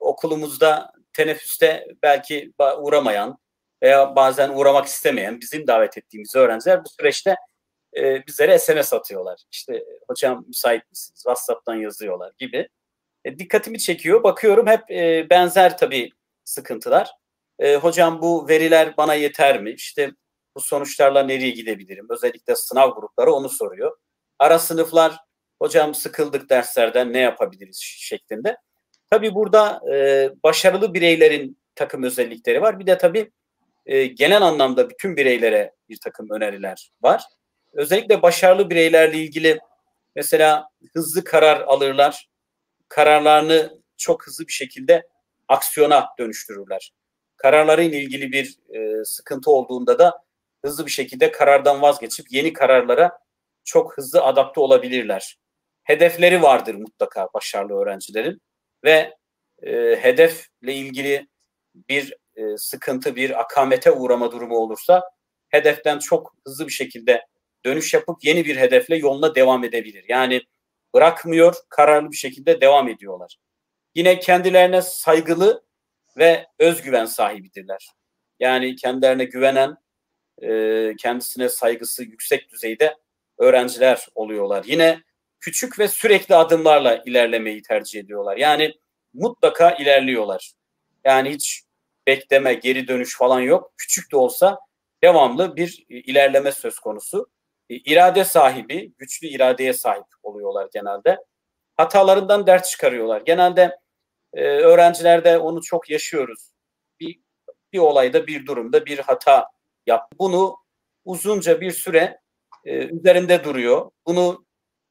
Okulumuzda 0.00 0.92
teneffüste 1.12 1.86
belki 2.02 2.52
uğramayan 2.78 3.38
veya 3.82 4.16
bazen 4.16 4.48
uğramak 4.48 4.86
istemeyen 4.86 5.40
bizim 5.40 5.66
davet 5.66 5.98
ettiğimiz 5.98 6.36
öğrenciler 6.36 6.84
bu 6.84 6.88
süreçte 6.88 7.36
e, 7.96 8.26
bizlere 8.26 8.58
SMS 8.58 8.92
atıyorlar. 8.92 9.40
İşte 9.50 9.84
hocam 10.08 10.44
müsait 10.48 10.90
misiniz? 10.90 11.18
WhatsApp'tan 11.18 11.74
yazıyorlar 11.74 12.32
gibi. 12.38 12.68
E, 13.24 13.38
dikkatimi 13.38 13.78
çekiyor. 13.78 14.22
Bakıyorum 14.22 14.66
hep 14.66 14.90
e, 14.90 15.30
benzer 15.30 15.78
tabii 15.78 16.10
sıkıntılar. 16.44 17.10
E, 17.58 17.76
hocam 17.76 18.22
bu 18.22 18.48
veriler 18.48 18.96
bana 18.96 19.14
yeter 19.14 19.62
mi? 19.62 19.70
İşte 19.70 20.10
bu 20.56 20.60
sonuçlarla 20.60 21.22
nereye 21.22 21.50
gidebilirim? 21.50 22.06
Özellikle 22.10 22.56
sınav 22.56 22.90
grupları 22.90 23.32
onu 23.32 23.48
soruyor. 23.48 23.96
Ara 24.38 24.58
sınıflar 24.58 25.16
hocam 25.62 25.94
sıkıldık 25.94 26.50
derslerden 26.50 27.12
ne 27.12 27.18
yapabiliriz 27.18 27.78
şeklinde. 27.82 28.56
Tabii 29.10 29.34
burada 29.34 29.80
e, 29.92 30.28
başarılı 30.42 30.94
bireylerin 30.94 31.58
takım 31.74 32.02
özellikleri 32.02 32.62
var. 32.62 32.78
Bir 32.78 32.86
de 32.86 32.98
tabii 32.98 33.30
e, 33.86 34.06
genel 34.06 34.42
anlamda 34.42 34.90
bütün 34.90 35.16
bireylere 35.16 35.72
bir 35.88 35.98
takım 36.04 36.30
öneriler 36.30 36.90
var. 37.02 37.22
Özellikle 37.72 38.22
başarılı 38.22 38.70
bireylerle 38.70 39.18
ilgili 39.18 39.58
mesela 40.16 40.68
hızlı 40.94 41.24
karar 41.24 41.60
alırlar. 41.60 42.28
Kararlarını 42.88 43.80
çok 43.96 44.26
hızlı 44.26 44.46
bir 44.46 44.52
şekilde 44.52 45.02
aksiyona 45.48 46.06
dönüştürürler. 46.18 46.92
Kararlarıyla 47.36 47.98
ilgili 47.98 48.32
bir 48.32 48.58
e, 48.74 49.04
sıkıntı 49.04 49.50
olduğunda 49.50 49.98
da 49.98 50.24
hızlı 50.64 50.86
bir 50.86 50.90
şekilde 50.90 51.32
karardan 51.32 51.82
vazgeçip 51.82 52.26
yeni 52.30 52.52
kararlara 52.52 53.18
çok 53.64 53.98
hızlı 53.98 54.22
adapte 54.22 54.60
olabilirler 54.60 55.38
hedefleri 55.84 56.42
vardır 56.42 56.74
mutlaka 56.74 57.28
başarılı 57.34 57.74
öğrencilerin 57.74 58.42
ve 58.84 59.14
e, 59.62 59.96
hedefle 60.00 60.74
ilgili 60.74 61.28
bir 61.88 62.14
e, 62.36 62.56
sıkıntı, 62.56 63.16
bir 63.16 63.40
akamete 63.40 63.92
uğrama 63.92 64.32
durumu 64.32 64.56
olursa 64.56 65.02
hedeften 65.48 65.98
çok 65.98 66.34
hızlı 66.46 66.66
bir 66.66 66.72
şekilde 66.72 67.26
dönüş 67.64 67.94
yapıp 67.94 68.24
yeni 68.24 68.44
bir 68.44 68.56
hedefle 68.56 68.96
yoluna 68.96 69.34
devam 69.34 69.64
edebilir. 69.64 70.04
Yani 70.08 70.42
bırakmıyor, 70.94 71.54
kararlı 71.68 72.10
bir 72.10 72.16
şekilde 72.16 72.60
devam 72.60 72.88
ediyorlar. 72.88 73.36
Yine 73.94 74.18
kendilerine 74.18 74.82
saygılı 74.82 75.64
ve 76.16 76.46
özgüven 76.58 77.04
sahibidirler. 77.04 77.88
Yani 78.40 78.76
kendilerine 78.76 79.24
güvenen, 79.24 79.76
e, 80.42 80.92
kendisine 80.98 81.48
saygısı 81.48 82.02
yüksek 82.02 82.50
düzeyde 82.50 82.96
öğrenciler 83.38 84.06
oluyorlar. 84.14 84.64
Yine 84.66 85.02
küçük 85.40 85.78
ve 85.78 85.88
sürekli 85.88 86.34
adımlarla 86.34 87.02
ilerlemeyi 87.06 87.62
tercih 87.62 88.00
ediyorlar. 88.00 88.36
Yani 88.36 88.74
mutlaka 89.12 89.70
ilerliyorlar. 89.70 90.52
Yani 91.04 91.30
hiç 91.30 91.62
bekleme, 92.06 92.54
geri 92.54 92.88
dönüş 92.88 93.16
falan 93.16 93.40
yok. 93.40 93.72
Küçük 93.76 94.12
de 94.12 94.16
olsa 94.16 94.58
devamlı 95.02 95.56
bir 95.56 95.84
ilerleme 95.88 96.52
söz 96.52 96.78
konusu. 96.78 97.30
E, 97.70 97.74
irade 97.74 98.24
sahibi, 98.24 98.92
güçlü 98.98 99.26
iradeye 99.26 99.72
sahip 99.72 100.06
oluyorlar 100.22 100.68
genelde. 100.72 101.18
Hatalarından 101.76 102.46
ders 102.46 102.70
çıkarıyorlar. 102.70 103.20
Genelde 103.20 103.78
e, 104.34 104.42
öğrencilerde 104.44 105.38
onu 105.38 105.62
çok 105.62 105.90
yaşıyoruz. 105.90 106.50
Bir, 107.00 107.20
bir 107.72 107.78
olayda, 107.78 108.26
bir 108.26 108.46
durumda 108.46 108.86
bir 108.86 108.98
hata 108.98 109.46
yap. 109.86 110.12
Bunu 110.18 110.56
uzunca 111.04 111.60
bir 111.60 111.70
süre 111.70 112.20
e, 112.64 112.74
üzerinde 112.76 113.44
duruyor. 113.44 113.90
Bunu 114.06 114.44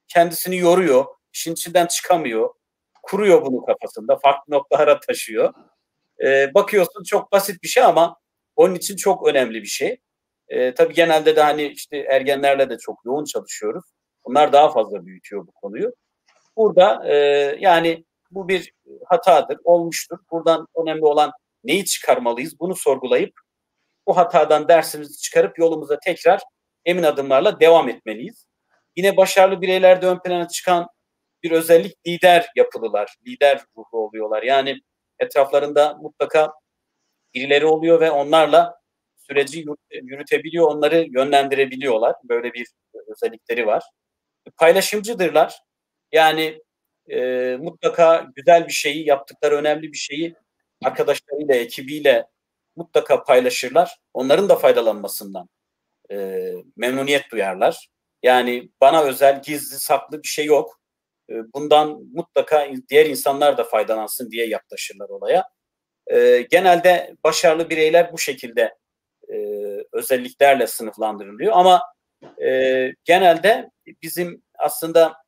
kendisini 0.08 0.58
yoruyor. 0.58 1.06
işin 1.34 1.54
içinden 1.54 1.86
çıkamıyor. 1.86 2.50
Kuruyor 3.04 3.46
bunu 3.46 3.66
kafasında. 3.66 4.20
Farklı 4.20 4.54
noktalara 4.54 5.00
taşıyor. 5.00 5.54
Ee, 6.24 6.54
bakıyorsun 6.54 7.04
çok 7.04 7.32
basit 7.32 7.64
bir 7.64 7.68
şey 7.68 7.84
ama 7.84 8.16
onun 8.56 8.76
için 8.76 8.96
çok 8.96 9.28
önemli 9.28 9.62
bir 9.62 9.68
şey. 9.68 10.02
Ee, 10.48 10.74
tabii 10.74 10.94
genelde 10.94 11.36
de 11.36 11.42
hani 11.42 11.68
işte 11.68 11.98
ergenlerle 11.98 12.70
de 12.70 12.78
çok 12.78 13.06
yoğun 13.06 13.26
çalışıyoruz. 13.26 13.86
Onlar 14.24 14.54
daha 14.54 14.72
fazla 14.72 15.06
büyütüyor 15.06 15.48
bu 15.48 15.52
konuyu. 15.52 15.94
Burada 16.58 17.10
e, 17.10 17.16
yani 17.60 18.06
bu 18.36 18.48
bir 18.48 18.74
hatadır, 19.06 19.58
olmuştur. 19.64 20.18
Buradan 20.32 20.68
önemli 20.84 21.06
olan 21.06 21.32
neyi 21.64 21.86
çıkarmalıyız 21.86 22.60
bunu 22.60 22.76
sorgulayıp 22.76 23.34
bu 24.08 24.18
hatadan 24.18 24.68
dersimizi 24.68 25.22
çıkarıp 25.22 25.60
yolumuza 25.60 26.00
tekrar 26.00 26.42
emin 26.86 27.04
adımlarla 27.04 27.60
devam 27.60 27.90
etmeliyiz. 27.90 28.48
Yine 28.96 29.18
başarılı 29.18 29.62
bireylerde 29.62 30.08
ön 30.08 30.20
plana 30.20 30.48
çıkan 30.48 30.88
bir 31.44 31.52
özellik 31.52 32.08
lider 32.08 32.48
yapılılar, 32.56 33.16
lider 33.28 33.64
ruhu 33.78 34.06
oluyorlar. 34.06 34.44
Yani 34.44 34.76
etraflarında 35.20 35.98
mutlaka 36.02 36.54
birileri 37.34 37.66
oluyor 37.66 38.02
ve 38.02 38.12
onlarla 38.12 38.76
süreci 39.16 39.66
yürütebiliyor, 39.92 40.68
onları 40.68 41.06
yönlendirebiliyorlar. 41.10 42.16
Böyle 42.24 42.54
bir 42.54 42.68
özellikleri 43.08 43.68
var. 43.68 43.84
Paylaşımcıdırlar. 44.58 45.60
Yani 46.12 46.62
e, 47.10 47.58
mutlaka 47.62 48.28
güzel 48.36 48.68
bir 48.68 48.74
şeyi, 48.74 49.08
yaptıkları 49.08 49.56
önemli 49.56 49.92
bir 49.92 49.98
şeyi 49.98 50.36
arkadaşlarıyla, 50.86 51.56
ekibiyle 51.56 52.26
mutlaka 52.76 53.24
paylaşırlar. 53.24 53.98
Onların 54.14 54.50
da 54.50 54.56
faydalanmasından 54.56 55.50
e, 56.12 56.50
memnuniyet 56.78 57.32
duyarlar. 57.32 57.90
Yani 58.24 58.70
bana 58.82 59.04
özel, 59.04 59.42
gizli, 59.42 59.80
saklı 59.80 60.24
bir 60.24 60.28
şey 60.28 60.46
yok. 60.46 60.80
E, 61.30 61.34
bundan 61.54 62.04
mutlaka 62.14 62.68
diğer 62.90 63.06
insanlar 63.06 63.58
da 63.58 63.64
faydalansın 63.64 64.32
diye 64.32 64.48
yaklaşırlar 64.48 65.10
olaya. 65.10 65.44
E, 66.08 66.42
genelde 66.42 67.16
başarılı 67.24 67.70
bireyler 67.70 68.14
bu 68.14 68.18
şekilde 68.18 68.76
e, 69.30 69.38
özelliklerle 69.92 70.68
sınıflandırılıyor. 70.68 71.54
Ama 71.56 71.82
e, 72.46 72.92
genelde 73.06 73.72
bizim 74.02 74.44
aslında 74.60 75.23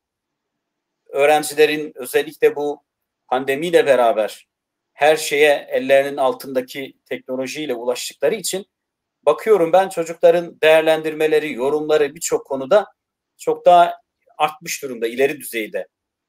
öğrencilerin 1.16 1.92
özellikle 1.96 2.56
bu 2.56 2.84
pandemiyle 3.28 3.86
beraber 3.86 4.48
her 4.94 5.18
şeye 5.18 5.68
ellerinin 5.70 6.18
altındaki 6.18 6.94
teknolojiyle 7.06 7.74
ulaştıkları 7.74 8.36
için 8.36 8.66
bakıyorum 9.24 9.74
ben 9.74 9.90
çocukların 9.90 10.62
değerlendirmeleri, 10.62 11.54
yorumları 11.54 12.16
birçok 12.16 12.46
konuda 12.46 12.86
çok 13.38 13.66
daha 13.66 13.94
artmış 14.38 14.84
durumda, 14.84 15.08
ileri 15.08 15.40
düzeyde 15.40 15.88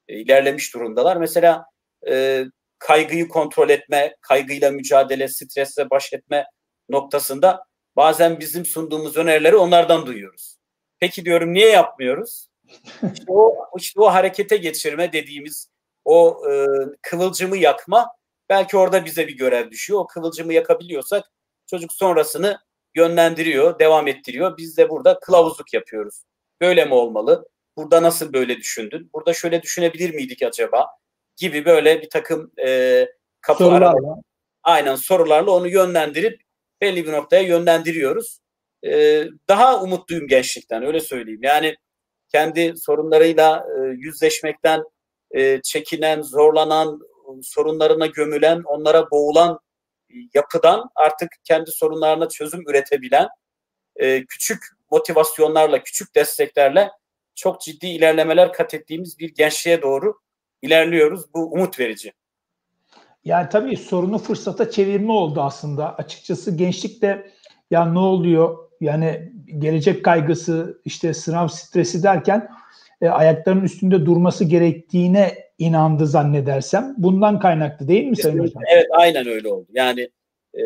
e, 0.08 0.18
ilerlemiş 0.18 0.74
durumdalar. 0.74 1.16
Mesela 1.16 1.64
e, 2.08 2.44
kaygıyı 2.78 3.28
kontrol 3.28 3.70
etme, 3.70 4.16
kaygıyla 4.20 4.70
mücadele, 4.70 5.28
stresle 5.28 5.90
baş 5.90 6.12
etme 6.12 6.44
noktasında 6.88 7.64
bazen 7.96 8.40
bizim 8.40 8.64
sunduğumuz 8.66 9.16
önerileri 9.16 9.56
onlardan 9.56 10.06
duyuyoruz. 10.06 10.58
Peki 10.98 11.24
diyorum 11.24 11.54
niye 11.54 11.68
yapmıyoruz? 11.70 12.45
İşte 13.12 13.24
o, 13.28 13.56
işte 13.78 14.00
o 14.00 14.06
harekete 14.06 14.56
geçirme 14.56 15.12
dediğimiz 15.12 15.70
o 16.04 16.42
e, 16.50 16.66
kıvılcımı 17.02 17.56
yakma 17.56 18.12
belki 18.48 18.76
orada 18.76 19.04
bize 19.04 19.28
bir 19.28 19.36
görev 19.36 19.70
düşüyor. 19.70 20.00
O 20.00 20.06
kıvılcımı 20.06 20.52
yakabiliyorsak 20.52 21.24
çocuk 21.66 21.92
sonrasını 21.92 22.58
yönlendiriyor, 22.94 23.78
devam 23.78 24.08
ettiriyor. 24.08 24.56
Biz 24.56 24.76
de 24.76 24.88
burada 24.90 25.20
kılavuzluk 25.20 25.74
yapıyoruz. 25.74 26.22
Böyle 26.60 26.84
mi 26.84 26.94
olmalı? 26.94 27.48
Burada 27.76 28.02
nasıl 28.02 28.32
böyle 28.32 28.56
düşündün? 28.56 29.10
Burada 29.14 29.34
şöyle 29.34 29.62
düşünebilir 29.62 30.14
miydik 30.14 30.42
acaba? 30.42 30.86
Gibi 31.36 31.64
böyle 31.64 32.02
bir 32.02 32.10
takım 32.10 32.52
e, 32.66 33.06
kapı 33.40 33.64
sorularla. 33.64 34.16
Aynen 34.62 34.96
sorularla 34.96 35.50
onu 35.50 35.68
yönlendirip 35.68 36.42
belli 36.80 37.06
bir 37.06 37.12
noktaya 37.12 37.42
yönlendiriyoruz. 37.42 38.38
E, 38.86 39.24
daha 39.48 39.82
umutluyum 39.82 40.28
gençlikten 40.28 40.82
öyle 40.82 41.00
söyleyeyim. 41.00 41.40
Yani 41.42 41.76
kendi 42.28 42.74
sorunlarıyla 42.76 43.66
e, 43.76 43.80
yüzleşmekten 43.86 44.82
e, 45.30 45.62
çekinen, 45.62 46.22
zorlanan, 46.22 47.00
sorunlarına 47.42 48.06
gömülen, 48.06 48.62
onlara 48.64 49.10
boğulan 49.10 49.58
yapıdan 50.34 50.90
artık 50.94 51.28
kendi 51.44 51.70
sorunlarına 51.70 52.28
çözüm 52.28 52.68
üretebilen 52.68 53.28
e, 53.96 54.24
küçük 54.24 54.62
motivasyonlarla, 54.90 55.82
küçük 55.82 56.14
desteklerle 56.14 56.90
çok 57.34 57.60
ciddi 57.60 57.86
ilerlemeler 57.86 58.52
kat 58.52 58.74
ettiğimiz 58.74 59.18
bir 59.18 59.34
gençliğe 59.34 59.82
doğru 59.82 60.20
ilerliyoruz. 60.62 61.34
Bu 61.34 61.52
umut 61.52 61.80
verici. 61.80 62.12
Yani 63.24 63.48
tabii 63.48 63.76
sorunu 63.76 64.18
fırsata 64.18 64.70
çevirme 64.70 65.12
oldu 65.12 65.40
aslında. 65.40 65.96
Açıkçası 65.96 66.56
gençlikte 66.56 67.32
ya 67.70 67.84
ne 67.84 67.98
oluyor? 67.98 68.65
Yani 68.80 69.32
gelecek 69.58 70.04
kaygısı, 70.04 70.80
işte 70.84 71.14
sınav 71.14 71.48
stresi 71.48 72.02
derken 72.02 72.48
e, 73.02 73.08
ayaklarının 73.08 73.64
üstünde 73.64 74.06
durması 74.06 74.44
gerektiğine 74.44 75.34
inandı 75.58 76.06
zannedersem. 76.06 76.94
Bundan 76.98 77.40
kaynaklı 77.40 77.88
değil 77.88 78.04
mi 78.04 78.16
Sayın 78.16 78.38
Hocam? 78.38 78.62
Evet 78.72 78.86
aynen 78.90 79.28
öyle 79.28 79.48
oldu. 79.48 79.66
Yani 79.72 80.08
e, 80.54 80.62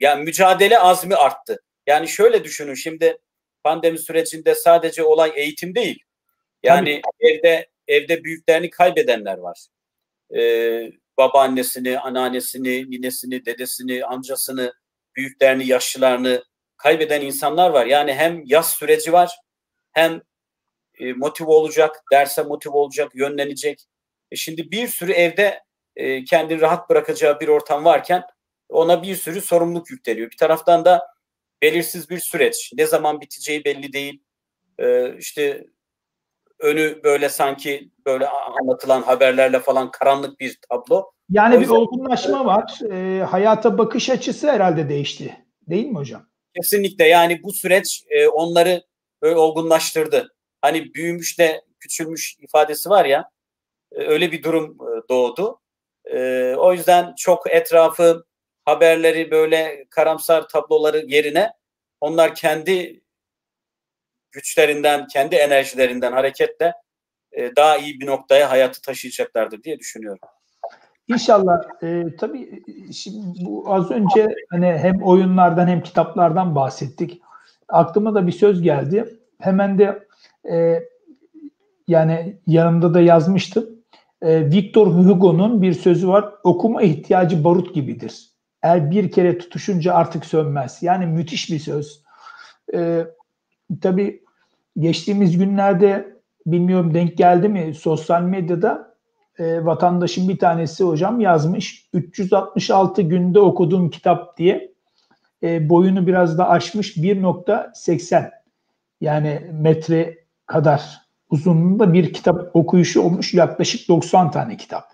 yani 0.00 0.24
mücadele 0.24 0.78
azmi 0.78 1.14
arttı. 1.14 1.62
Yani 1.86 2.08
şöyle 2.08 2.44
düşünün 2.44 2.74
şimdi 2.74 3.18
pandemi 3.64 3.98
sürecinde 3.98 4.54
sadece 4.54 5.04
olay 5.04 5.32
eğitim 5.34 5.74
değil. 5.74 6.02
Yani 6.62 7.00
Tabii. 7.04 7.32
evde 7.32 7.68
evde 7.88 8.24
büyüklerini 8.24 8.70
kaybedenler 8.70 9.38
var. 9.38 9.66
Ee, 10.36 10.92
babaannesini, 11.18 11.98
anneannesini, 11.98 12.90
ninesini, 12.90 13.44
dedesini, 13.44 14.04
amcasını, 14.04 14.72
büyüklerini, 15.16 15.66
yaşlılarını 15.66 16.44
kaybeden 16.76 17.20
insanlar 17.20 17.70
var. 17.70 17.86
Yani 17.86 18.14
hem 18.14 18.42
yaz 18.44 18.70
süreci 18.70 19.12
var, 19.12 19.38
hem 19.92 20.22
e, 20.98 21.12
motive 21.12 21.50
olacak, 21.50 22.02
derse 22.12 22.42
motive 22.42 22.76
olacak, 22.76 23.12
yönlenecek. 23.14 23.84
E 24.30 24.36
şimdi 24.36 24.70
bir 24.70 24.88
sürü 24.88 25.12
evde 25.12 25.62
e, 25.96 26.24
kendini 26.24 26.60
rahat 26.60 26.90
bırakacağı 26.90 27.40
bir 27.40 27.48
ortam 27.48 27.84
varken 27.84 28.22
ona 28.68 29.02
bir 29.02 29.16
sürü 29.16 29.40
sorumluluk 29.40 29.90
yükleniyor. 29.90 30.30
Bir 30.30 30.36
taraftan 30.36 30.84
da 30.84 31.06
belirsiz 31.62 32.10
bir 32.10 32.18
süreç. 32.18 32.72
Ne 32.76 32.86
zaman 32.86 33.20
biteceği 33.20 33.64
belli 33.64 33.92
değil. 33.92 34.22
E, 34.78 35.16
işte 35.18 35.66
önü 36.58 37.00
böyle 37.04 37.28
sanki 37.28 37.90
böyle 38.06 38.28
anlatılan 38.28 39.02
haberlerle 39.02 39.58
falan 39.60 39.90
karanlık 39.90 40.40
bir 40.40 40.58
tablo. 40.70 41.10
Yani 41.30 41.60
bir 41.60 41.68
olgunlaşma 41.68 42.44
var. 42.44 42.80
E, 42.90 43.22
hayata 43.22 43.78
bakış 43.78 44.10
açısı 44.10 44.52
herhalde 44.52 44.88
değişti. 44.88 45.46
Değil 45.68 45.86
mi 45.86 45.96
hocam? 45.96 46.31
Kesinlikle 46.56 47.08
yani 47.08 47.42
bu 47.42 47.52
süreç 47.52 48.04
e, 48.10 48.28
onları 48.28 48.82
böyle 49.22 49.36
olgunlaştırdı. 49.36 50.34
Hani 50.60 50.94
büyümüş 50.94 51.38
de 51.38 51.62
küçülmüş 51.80 52.36
ifadesi 52.40 52.90
var 52.90 53.04
ya 53.04 53.30
e, 53.92 54.02
öyle 54.02 54.32
bir 54.32 54.42
durum 54.42 54.78
e, 54.80 55.08
doğdu. 55.08 55.60
E, 56.04 56.54
o 56.58 56.72
yüzden 56.72 57.14
çok 57.18 57.50
etrafı 57.50 58.24
haberleri 58.64 59.30
böyle 59.30 59.86
karamsar 59.90 60.48
tabloları 60.48 61.04
yerine 61.06 61.52
onlar 62.00 62.34
kendi 62.34 63.02
güçlerinden, 64.32 65.06
kendi 65.06 65.36
enerjilerinden 65.36 66.12
hareketle 66.12 66.72
daha 67.56 67.78
iyi 67.78 68.00
bir 68.00 68.06
noktaya 68.06 68.50
hayatı 68.50 68.82
taşıyacaklardır 68.82 69.62
diye 69.62 69.78
düşünüyorum. 69.78 70.20
İnşallah. 71.12 71.60
E, 71.82 72.16
tabii 72.16 72.62
şimdi 72.92 73.44
bu 73.44 73.64
az 73.66 73.90
önce 73.90 74.34
hani 74.50 74.66
hem 74.66 75.02
oyunlardan 75.02 75.66
hem 75.66 75.82
kitaplardan 75.82 76.54
bahsettik. 76.54 77.22
Aklıma 77.68 78.14
da 78.14 78.26
bir 78.26 78.32
söz 78.32 78.62
geldi. 78.62 79.18
Hemen 79.40 79.78
de 79.78 80.06
e, 80.50 80.82
yani 81.88 82.36
yanımda 82.46 82.94
da 82.94 83.00
yazmıştım. 83.00 83.66
E, 84.22 84.50
Victor 84.50 84.86
Hugo'nun 84.86 85.62
bir 85.62 85.72
sözü 85.72 86.08
var. 86.08 86.24
Okuma 86.44 86.82
ihtiyacı 86.82 87.44
barut 87.44 87.74
gibidir. 87.74 88.28
Eğer 88.62 88.90
bir 88.90 89.10
kere 89.10 89.38
tutuşunca 89.38 89.94
artık 89.94 90.24
sönmez. 90.24 90.78
Yani 90.82 91.06
müthiş 91.06 91.50
bir 91.50 91.58
söz. 91.58 92.02
E, 92.74 93.06
tabii 93.80 94.22
geçtiğimiz 94.78 95.38
günlerde 95.38 96.16
bilmiyorum 96.46 96.94
denk 96.94 97.18
geldi 97.18 97.48
mi 97.48 97.74
sosyal 97.74 98.22
medyada 98.22 98.91
e, 99.38 99.64
vatandaşın 99.64 100.28
bir 100.28 100.38
tanesi 100.38 100.84
hocam 100.84 101.20
yazmış 101.20 101.88
366 101.92 103.02
günde 103.02 103.40
okuduğum 103.40 103.90
kitap 103.90 104.38
diye 104.38 104.72
e, 105.42 105.68
boyunu 105.68 106.06
biraz 106.06 106.38
da 106.38 106.48
aşmış 106.48 106.96
1.80 106.96 108.30
yani 109.00 109.50
metre 109.52 110.18
kadar 110.46 111.00
uzunluğunda 111.30 111.92
bir 111.92 112.12
kitap 112.12 112.56
okuyuşu 112.56 113.02
olmuş 113.02 113.34
yaklaşık 113.34 113.88
90 113.88 114.30
tane 114.30 114.56
kitap. 114.56 114.84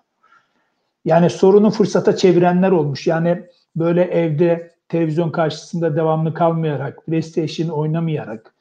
Yani 1.05 1.31
sorunu 1.31 1.71
fırsata 1.71 2.17
çevirenler 2.17 2.71
olmuş. 2.71 3.07
Yani 3.07 3.43
böyle 3.77 4.03
evde 4.03 4.71
televizyon 4.89 5.31
karşısında 5.31 5.97
devamlı 5.97 6.35
kalmayarak, 6.35 7.07
PlayStation 7.07 7.69
oynamayarak, 7.69 8.55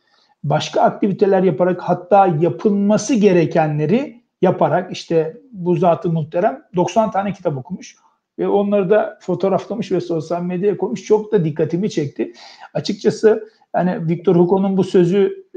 başka 0.44 0.82
aktiviteler 0.82 1.44
yaparak 1.44 1.82
hatta 1.82 2.28
yapılması 2.28 3.14
gerekenleri 3.14 4.17
yaparak 4.42 4.92
işte 4.92 5.38
bu 5.52 5.76
zatı 5.76 6.10
muhterem 6.10 6.64
90 6.76 7.12
tane 7.12 7.34
kitap 7.34 7.58
okumuş 7.58 7.96
ve 8.40 8.48
onları 8.48 8.90
da 8.90 9.20
fotoğraflamış 9.22 9.92
ve 9.92 10.02
sosyal 10.02 10.42
medyaya 10.42 10.78
koymuş. 10.78 11.04
Çok 11.04 11.32
da 11.32 11.46
dikkatimi 11.46 11.90
çekti. 11.90 12.34
Açıkçası 12.74 13.50
yani 13.76 14.08
Victor 14.08 14.36
Hugo'nun 14.36 14.78
bu 14.78 14.84
sözü 14.84 15.48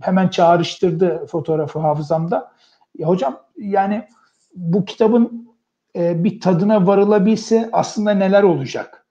hemen 0.00 0.28
çağrıştırdı 0.28 1.26
fotoğrafı 1.26 1.78
hafızamda. 1.78 2.52
Ya 2.98 3.08
hocam 3.08 3.40
yani 3.56 4.08
bu 4.54 4.84
kitabın 4.84 5.50
e, 5.96 6.24
bir 6.24 6.40
tadına 6.40 6.86
varılabilse 6.86 7.68
aslında 7.72 8.10
neler 8.10 8.42
olacak? 8.42 9.06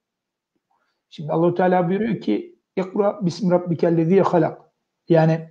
Şimdi 1.09 1.31
Allahu 1.31 1.55
Teala 1.55 1.89
buyuruyor 1.89 2.21
ki 2.21 2.59
İkra 2.75 3.25
bismi 3.25 3.51
rabbikellezi 3.51 4.21
halak. 4.21 4.61
Yani 5.09 5.49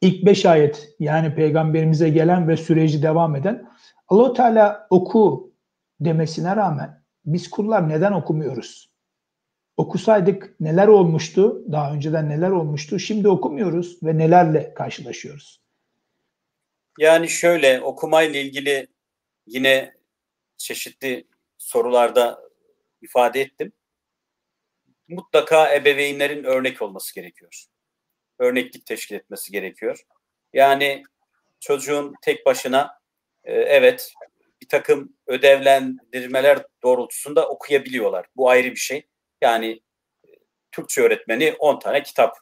ilk 0.00 0.26
beş 0.26 0.46
ayet 0.46 0.88
yani 0.98 1.34
peygamberimize 1.34 2.08
gelen 2.08 2.48
ve 2.48 2.56
süreci 2.56 3.02
devam 3.02 3.36
eden 3.36 3.70
Allahu 4.08 4.32
Teala 4.32 4.86
oku 4.90 5.52
demesine 6.00 6.56
rağmen 6.56 7.02
biz 7.24 7.50
kullar 7.50 7.88
neden 7.88 8.12
okumuyoruz? 8.12 8.90
okusaydık 9.76 10.60
neler 10.60 10.88
olmuştu? 10.88 11.64
Daha 11.72 11.92
önceden 11.92 12.28
neler 12.28 12.50
olmuştu? 12.50 12.98
Şimdi 12.98 13.28
okumuyoruz 13.28 14.02
ve 14.02 14.18
nelerle 14.18 14.74
karşılaşıyoruz? 14.74 15.60
Yani 16.98 17.28
şöyle 17.28 17.80
okumayla 17.80 18.40
ilgili 18.40 18.86
yine 19.46 19.94
çeşitli 20.56 21.24
sorularda 21.58 22.40
ifade 23.02 23.40
ettim. 23.40 23.72
Mutlaka 25.08 25.74
ebeveynlerin 25.74 26.44
örnek 26.44 26.82
olması 26.82 27.14
gerekiyor. 27.14 27.64
Örneklik 28.38 28.86
teşkil 28.86 29.14
etmesi 29.14 29.52
gerekiyor. 29.52 30.02
Yani 30.52 31.02
çocuğun 31.60 32.14
tek 32.22 32.46
başına 32.46 33.00
e, 33.44 33.52
evet 33.52 34.12
bir 34.62 34.68
takım 34.68 35.16
ödevlendirmeler 35.26 36.64
doğrultusunda 36.82 37.48
okuyabiliyorlar. 37.48 38.26
Bu 38.36 38.50
ayrı 38.50 38.70
bir 38.70 38.76
şey. 38.76 39.06
Yani 39.40 39.80
e, 40.24 40.28
Türkçe 40.72 41.02
öğretmeni 41.02 41.54
10 41.58 41.78
tane 41.78 42.02
kitap 42.02 42.36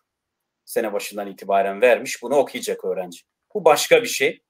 sene 0.64 0.92
başından 0.92 1.30
itibaren 1.30 1.80
vermiş. 1.80 2.22
Bunu 2.22 2.36
okuyacak 2.36 2.84
öğrenci. 2.84 3.20
Bu 3.54 3.64
başka 3.64 4.02
bir 4.02 4.08
şey. 4.08 4.42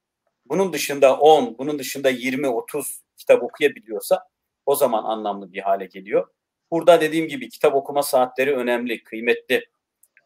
Bunun 0.46 0.72
dışında 0.72 1.18
10, 1.18 1.58
bunun 1.58 1.78
dışında 1.78 2.10
20, 2.10 2.48
30 2.48 3.00
kitap 3.16 3.42
okuyabiliyorsa 3.42 4.28
o 4.66 4.74
zaman 4.74 5.04
anlamlı 5.04 5.52
bir 5.52 5.60
hale 5.60 5.86
geliyor. 5.86 6.28
Burada 6.70 7.00
dediğim 7.00 7.28
gibi 7.28 7.48
kitap 7.48 7.74
okuma 7.74 8.02
saatleri 8.02 8.56
önemli, 8.56 9.02
kıymetli. 9.02 9.66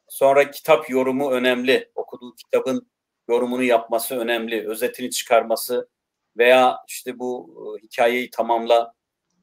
Sonra 0.09 0.51
kitap 0.51 0.91
yorumu 0.91 1.31
önemli. 1.31 1.91
Okuduğu 1.95 2.35
kitabın 2.35 2.91
yorumunu 3.29 3.63
yapması 3.63 4.19
önemli. 4.19 4.69
Özetini 4.69 5.11
çıkarması 5.11 5.89
veya 6.37 6.79
işte 6.89 7.19
bu 7.19 7.55
e, 7.79 7.83
hikayeyi 7.83 8.31
tamamla 8.31 8.95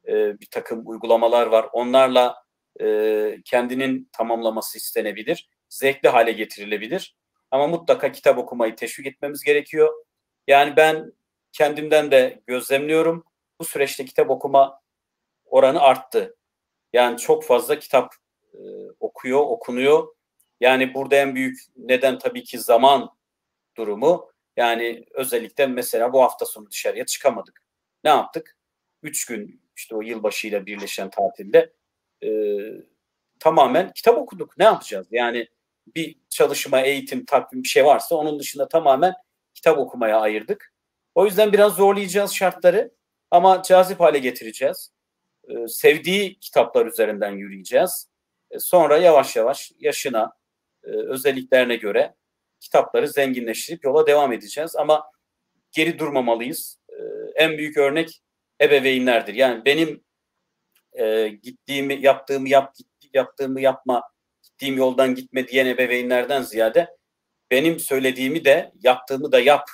e, 0.08 0.40
bir 0.40 0.48
takım 0.50 0.82
uygulamalar 0.88 1.46
var. 1.46 1.68
Onlarla 1.72 2.44
e, 2.80 3.38
kendinin 3.44 4.08
tamamlaması 4.12 4.78
istenebilir. 4.78 5.48
Zevkli 5.68 6.08
hale 6.08 6.32
getirilebilir. 6.32 7.16
Ama 7.50 7.66
mutlaka 7.66 8.12
kitap 8.12 8.38
okumayı 8.38 8.76
teşvik 8.76 9.06
etmemiz 9.06 9.42
gerekiyor. 9.42 10.04
Yani 10.46 10.76
ben 10.76 11.12
kendimden 11.52 12.10
de 12.10 12.42
gözlemliyorum. 12.46 13.24
Bu 13.60 13.64
süreçte 13.64 14.04
kitap 14.04 14.30
okuma 14.30 14.80
oranı 15.44 15.80
arttı. 15.80 16.36
Yani 16.92 17.18
çok 17.18 17.44
fazla 17.44 17.78
kitap 17.78 18.14
e, 18.54 18.60
okuyor, 19.00 19.40
okunuyor. 19.40 20.15
Yani 20.60 20.94
burada 20.94 21.16
en 21.16 21.34
büyük 21.34 21.58
neden 21.76 22.18
tabii 22.18 22.44
ki 22.44 22.58
zaman 22.58 23.10
durumu. 23.76 24.30
Yani 24.56 25.04
özellikle 25.10 25.66
mesela 25.66 26.12
bu 26.12 26.22
hafta 26.22 26.46
sonu 26.46 26.70
dışarıya 26.70 27.06
çıkamadık. 27.06 27.62
Ne 28.04 28.10
yaptık? 28.10 28.56
Üç 29.02 29.26
gün 29.26 29.62
işte 29.76 29.96
o 29.96 30.02
yılbaşıyla 30.02 30.66
birleşen 30.66 31.10
tatilde 31.10 31.72
e, 32.24 32.30
tamamen 33.38 33.92
kitap 33.92 34.18
okuduk. 34.18 34.58
Ne 34.58 34.64
yapacağız? 34.64 35.06
Yani 35.10 35.48
bir 35.94 36.16
çalışma, 36.28 36.80
eğitim, 36.80 37.24
takvim 37.24 37.62
bir 37.62 37.68
şey 37.68 37.84
varsa 37.84 38.16
onun 38.16 38.38
dışında 38.38 38.68
tamamen 38.68 39.14
kitap 39.54 39.78
okumaya 39.78 40.20
ayırdık. 40.20 40.72
O 41.14 41.26
yüzden 41.26 41.52
biraz 41.52 41.74
zorlayacağız 41.74 42.32
şartları 42.32 42.90
ama 43.30 43.62
cazip 43.62 44.00
hale 44.00 44.18
getireceğiz. 44.18 44.92
Ee, 45.48 45.68
sevdiği 45.68 46.38
kitaplar 46.40 46.86
üzerinden 46.86 47.32
yürüyeceğiz. 47.32 48.08
Ee, 48.50 48.58
sonra 48.58 48.98
yavaş 48.98 49.36
yavaş 49.36 49.72
yaşına, 49.78 50.32
e, 50.86 50.90
özelliklerine 50.90 51.76
göre 51.76 52.14
kitapları 52.60 53.08
zenginleştirip 53.08 53.84
yola 53.84 54.06
devam 54.06 54.32
edeceğiz. 54.32 54.76
Ama 54.76 55.04
geri 55.72 55.98
durmamalıyız. 55.98 56.78
Ee, 56.88 56.94
en 57.34 57.58
büyük 57.58 57.76
örnek 57.76 58.22
ebeveynlerdir. 58.60 59.34
Yani 59.34 59.64
benim 59.64 60.04
e, 60.92 61.28
gittiğimi, 61.28 62.02
yaptığımı 62.02 62.48
yap, 62.48 62.74
yaptığımı 63.14 63.60
yapma, 63.60 64.02
gittiğim 64.42 64.76
yoldan 64.76 65.14
gitme 65.14 65.48
diyen 65.48 65.66
ebeveynlerden 65.66 66.42
ziyade 66.42 66.96
benim 67.50 67.80
söylediğimi 67.80 68.44
de 68.44 68.72
yaptığımı 68.82 69.32
da 69.32 69.40
yap 69.40 69.68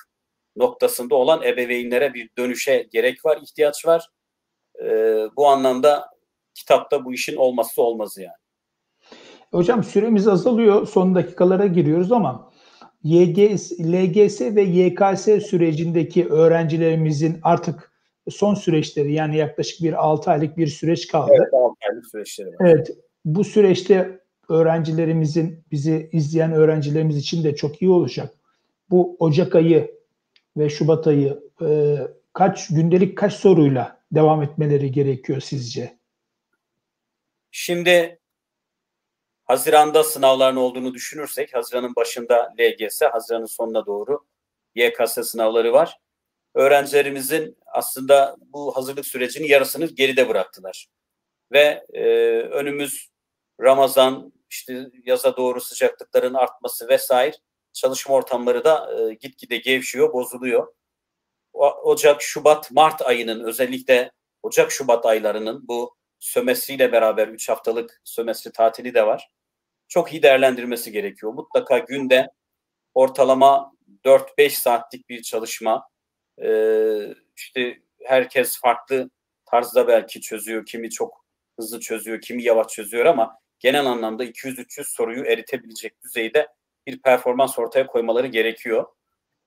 noktasında 0.57 1.15
olan 1.15 1.43
ebeveynlere 1.43 2.15
bir 2.15 2.31
dönüşe 2.39 2.89
gerek 2.93 3.25
var, 3.25 3.39
ihtiyaç 3.43 3.87
var. 3.87 4.09
E, 4.83 4.87
bu 5.37 5.49
anlamda 5.49 6.11
kitapta 6.55 7.05
bu 7.05 7.15
işin 7.15 7.37
olmazsa 7.37 7.83
olmazı 7.83 8.23
yani. 8.23 8.42
Hocam 9.53 9.85
süremiz 9.85 10.29
azalıyor. 10.29 10.87
Son 10.87 11.15
dakikalara 11.15 11.67
giriyoruz 11.67 12.13
ama 12.13 12.53
YGS, 13.05 13.73
LGS 13.81 14.41
ve 14.41 14.63
YKS 14.63 15.25
sürecindeki 15.25 16.29
öğrencilerimizin 16.29 17.39
artık 17.43 17.93
son 18.31 18.55
süreçleri 18.55 19.13
yani 19.13 19.37
yaklaşık 19.37 19.83
bir 19.83 19.93
6 19.93 20.31
aylık 20.31 20.57
bir 20.57 20.67
süreç 20.67 21.09
kaldı. 21.09 21.33
Evet 21.37 21.55
6 21.55 21.75
aylık 21.91 22.07
süreçleri 22.07 22.49
var. 22.49 22.55
Evet 22.61 22.91
bu 23.25 23.45
süreçte 23.45 24.21
öğrencilerimizin 24.49 25.65
bizi 25.73 26.09
izleyen 26.13 26.53
öğrencilerimiz 26.53 27.17
için 27.17 27.45
de 27.45 27.57
çok 27.57 27.83
iyi 27.83 27.91
olacak. 27.91 28.35
Bu 28.91 29.17
Ocak 29.19 29.55
ayı 29.55 29.95
ve 30.57 30.69
Şubat 30.69 31.07
ayı 31.07 31.43
e, 31.63 31.97
kaç 32.33 32.69
gündelik 32.69 33.19
kaç 33.19 33.33
soruyla 33.33 34.01
devam 34.13 34.43
etmeleri 34.43 34.93
gerekiyor 34.93 35.41
sizce? 35.41 35.99
Şimdi 37.51 38.19
Haziran'da 39.53 40.05
sınavların 40.05 40.57
olduğunu 40.57 40.95
düşünürsek 40.95 41.55
Haziran'ın 41.55 41.97
başında 41.97 42.55
LGS, 42.61 43.03
Haziran'ın 43.03 43.47
sonuna 43.47 43.87
doğru 43.87 44.25
YKS 44.75 45.19
sınavları 45.23 45.73
var. 45.73 45.99
Öğrencilerimizin 46.55 47.57
aslında 47.67 48.37
bu 48.41 48.77
hazırlık 48.77 49.07
sürecinin 49.07 49.49
yarısını 49.49 49.87
geride 49.87 50.29
bıraktılar. 50.29 50.87
Ve 51.53 51.87
e, 51.93 52.03
önümüz 52.39 53.09
Ramazan, 53.61 54.33
işte 54.51 54.87
yaza 55.05 55.37
doğru 55.37 55.61
sıcaklıkların 55.61 56.35
artması 56.35 56.89
vesaire 56.89 57.37
çalışma 57.73 58.15
ortamları 58.15 58.65
da 58.65 59.01
e, 59.01 59.15
gitgide 59.15 59.57
gevşiyor, 59.57 60.13
bozuluyor. 60.13 60.75
Ocak, 61.83 62.23
Şubat, 62.23 62.71
Mart 62.71 63.03
ayının 63.03 63.45
özellikle 63.45 64.13
Ocak-Şubat 64.43 65.07
aylarının 65.07 65.69
bu 65.69 65.97
sömestriyle 66.19 66.93
beraber 66.93 67.29
3 67.29 67.49
haftalık 67.49 68.01
sömestri 68.05 68.53
tatili 68.53 68.95
de 68.95 69.07
var. 69.07 69.29
Çok 69.93 70.13
iyi 70.13 70.23
değerlendirmesi 70.23 70.93
gerekiyor. 70.93 71.33
Mutlaka 71.33 71.79
günde 71.79 72.29
ortalama 72.95 73.73
4-5 74.05 74.51
saatlik 74.51 75.09
bir 75.09 75.23
çalışma. 75.23 75.89
Ee, 76.43 77.15
işte 77.37 77.79
herkes 78.05 78.61
farklı 78.61 79.11
tarzda 79.47 79.89
belki 79.89 80.21
çözüyor. 80.21 80.67
Kimi 80.67 80.91
çok 80.91 81.25
hızlı 81.59 81.81
çözüyor, 81.81 82.21
kimi 82.21 82.43
yavaş 82.43 82.67
çözüyor 82.67 83.07
ama 83.07 83.39
genel 83.59 83.87
anlamda 83.87 84.25
200-300 84.25 84.85
soruyu 84.85 85.25
eritebilecek 85.25 86.03
düzeyde 86.03 86.49
bir 86.87 87.03
performans 87.03 87.59
ortaya 87.59 87.87
koymaları 87.87 88.27
gerekiyor. 88.27 88.87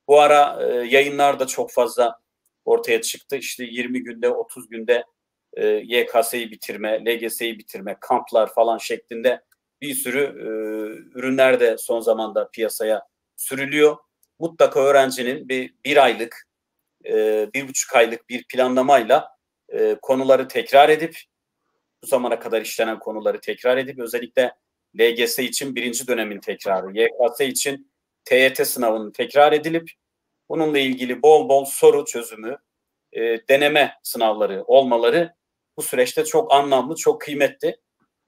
Bu 0.07 0.21
ara 0.21 0.63
e, 0.63 0.87
yayınlar 0.87 1.39
da 1.39 1.47
çok 1.47 1.71
fazla 1.71 2.19
ortaya 2.65 3.01
çıktı. 3.01 3.35
İşte 3.35 3.63
20 3.63 4.03
günde, 4.03 4.29
30 4.29 4.69
günde 4.69 5.03
e, 5.53 5.67
YKS'yi 5.67 6.51
bitirme, 6.51 7.05
LGS'yi 7.05 7.59
bitirme, 7.59 7.97
kamplar 7.99 8.53
falan 8.53 8.77
şeklinde 8.77 9.44
bir 9.82 9.93
sürü 9.93 10.19
e, 10.19 10.45
ürünler 11.19 11.59
de 11.59 11.78
son 11.78 11.99
zamanda 11.99 12.49
piyasaya 12.49 13.07
sürülüyor. 13.36 13.97
Mutlaka 14.39 14.80
öğrencinin 14.80 15.49
bir, 15.49 15.73
bir 15.86 16.03
aylık, 16.03 16.47
e, 17.05 17.47
bir 17.53 17.67
buçuk 17.67 17.95
aylık 17.95 18.30
bir 18.30 18.43
planlamayla 18.47 19.38
e, 19.69 19.97
konuları 20.01 20.47
tekrar 20.47 20.89
edip 20.89 21.17
bu 22.03 22.07
zamana 22.07 22.39
kadar 22.39 22.61
işlenen 22.61 22.99
konuları 22.99 23.41
tekrar 23.41 23.78
edip 23.78 23.99
özellikle 23.99 24.51
LGS 24.99 25.39
için 25.39 25.76
birinci 25.76 26.07
dönemin 26.07 26.39
tekrarı, 26.39 26.99
YKS 26.99 27.41
için 27.41 27.91
TYT 28.26 28.67
sınavının 28.67 29.11
tekrar 29.11 29.53
edilip 29.53 29.91
bununla 30.49 30.80
ilgili 30.80 31.21
bol 31.21 31.49
bol 31.49 31.65
soru 31.65 32.05
çözümü, 32.05 32.57
e, 33.13 33.21
deneme 33.49 33.93
sınavları 34.03 34.63
olmaları 34.63 35.36
bu 35.78 35.82
süreçte 35.82 36.26
çok 36.26 36.53
anlamlı, 36.53 36.95
çok 36.95 37.21
kıymetli. 37.21 37.78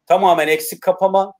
Tamamen 0.07 0.47
eksik 0.47 0.81
kapama, 0.81 1.33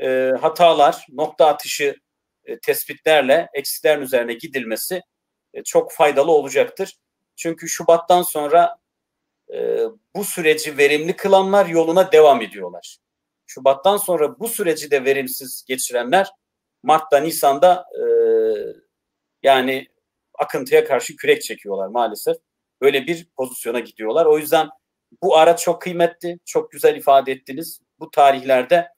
e, 0.00 0.32
hatalar, 0.40 1.06
nokta 1.12 1.46
atışı 1.46 1.96
e, 2.44 2.58
tespitlerle 2.58 3.48
eksiklerin 3.54 4.02
üzerine 4.02 4.34
gidilmesi 4.34 5.00
e, 5.54 5.62
çok 5.62 5.92
faydalı 5.92 6.30
olacaktır. 6.32 6.98
Çünkü 7.36 7.68
Şubat'tan 7.68 8.22
sonra 8.22 8.76
e, 9.54 9.78
bu 10.14 10.24
süreci 10.24 10.78
verimli 10.78 11.16
kılanlar 11.16 11.66
yoluna 11.66 12.12
devam 12.12 12.42
ediyorlar. 12.42 12.98
Şubat'tan 13.46 13.96
sonra 13.96 14.38
bu 14.38 14.48
süreci 14.48 14.90
de 14.90 15.04
verimsiz 15.04 15.64
geçirenler 15.68 16.30
Mart'ta, 16.82 17.18
Nisan'da 17.18 17.84
e, 17.94 18.02
yani 19.42 19.86
akıntıya 20.38 20.84
karşı 20.84 21.16
kürek 21.16 21.42
çekiyorlar 21.42 21.88
maalesef. 21.88 22.36
Böyle 22.80 23.06
bir 23.06 23.28
pozisyona 23.36 23.80
gidiyorlar. 23.80 24.26
O 24.26 24.38
yüzden 24.38 24.68
bu 25.22 25.36
ara 25.36 25.56
çok 25.56 25.82
kıymetli, 25.82 26.38
çok 26.44 26.70
güzel 26.70 26.96
ifade 26.96 27.32
ettiniz. 27.32 27.80
Bu 28.00 28.10
tarihlerde 28.10 28.88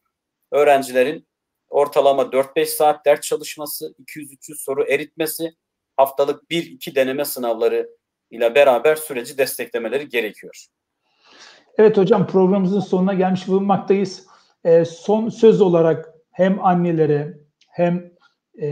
öğrencilerin 0.50 1.28
ortalama 1.68 2.22
4-5 2.22 2.66
saat 2.66 3.06
ders 3.06 3.20
çalışması, 3.20 3.94
200-300 4.04 4.54
soru 4.56 4.84
eritmesi, 4.84 5.54
haftalık 5.96 6.50
1-2 6.50 6.94
deneme 6.94 7.24
sınavları 7.24 7.88
ile 8.30 8.54
beraber 8.54 8.96
süreci 8.96 9.38
desteklemeleri 9.38 10.08
gerekiyor. 10.08 10.66
Evet 11.78 11.96
hocam 11.96 12.26
programımızın 12.26 12.80
sonuna 12.80 13.14
gelmiş 13.14 13.48
bulunmaktayız. 13.48 14.26
e, 14.64 14.84
son 14.84 15.28
söz 15.28 15.60
olarak 15.60 16.14
hem 16.32 16.64
annelere 16.64 17.38
hem 17.68 18.12
e, 18.60 18.66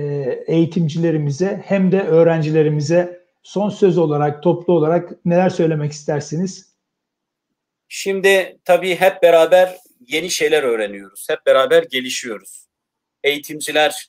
eğitimcilerimize 0.46 1.62
hem 1.64 1.92
de 1.92 2.02
öğrencilerimize 2.02 3.26
son 3.42 3.68
söz 3.68 3.98
olarak 3.98 4.42
toplu 4.42 4.72
olarak 4.72 5.24
neler 5.24 5.48
söylemek 5.48 5.92
istersiniz? 5.92 6.76
Şimdi 7.88 8.58
tabii 8.64 8.96
hep 8.96 9.22
beraber 9.22 9.76
yeni 10.00 10.30
şeyler 10.30 10.62
öğreniyoruz. 10.62 11.26
Hep 11.30 11.46
beraber 11.46 11.82
gelişiyoruz. 11.82 12.66
Eğitimciler 13.24 14.08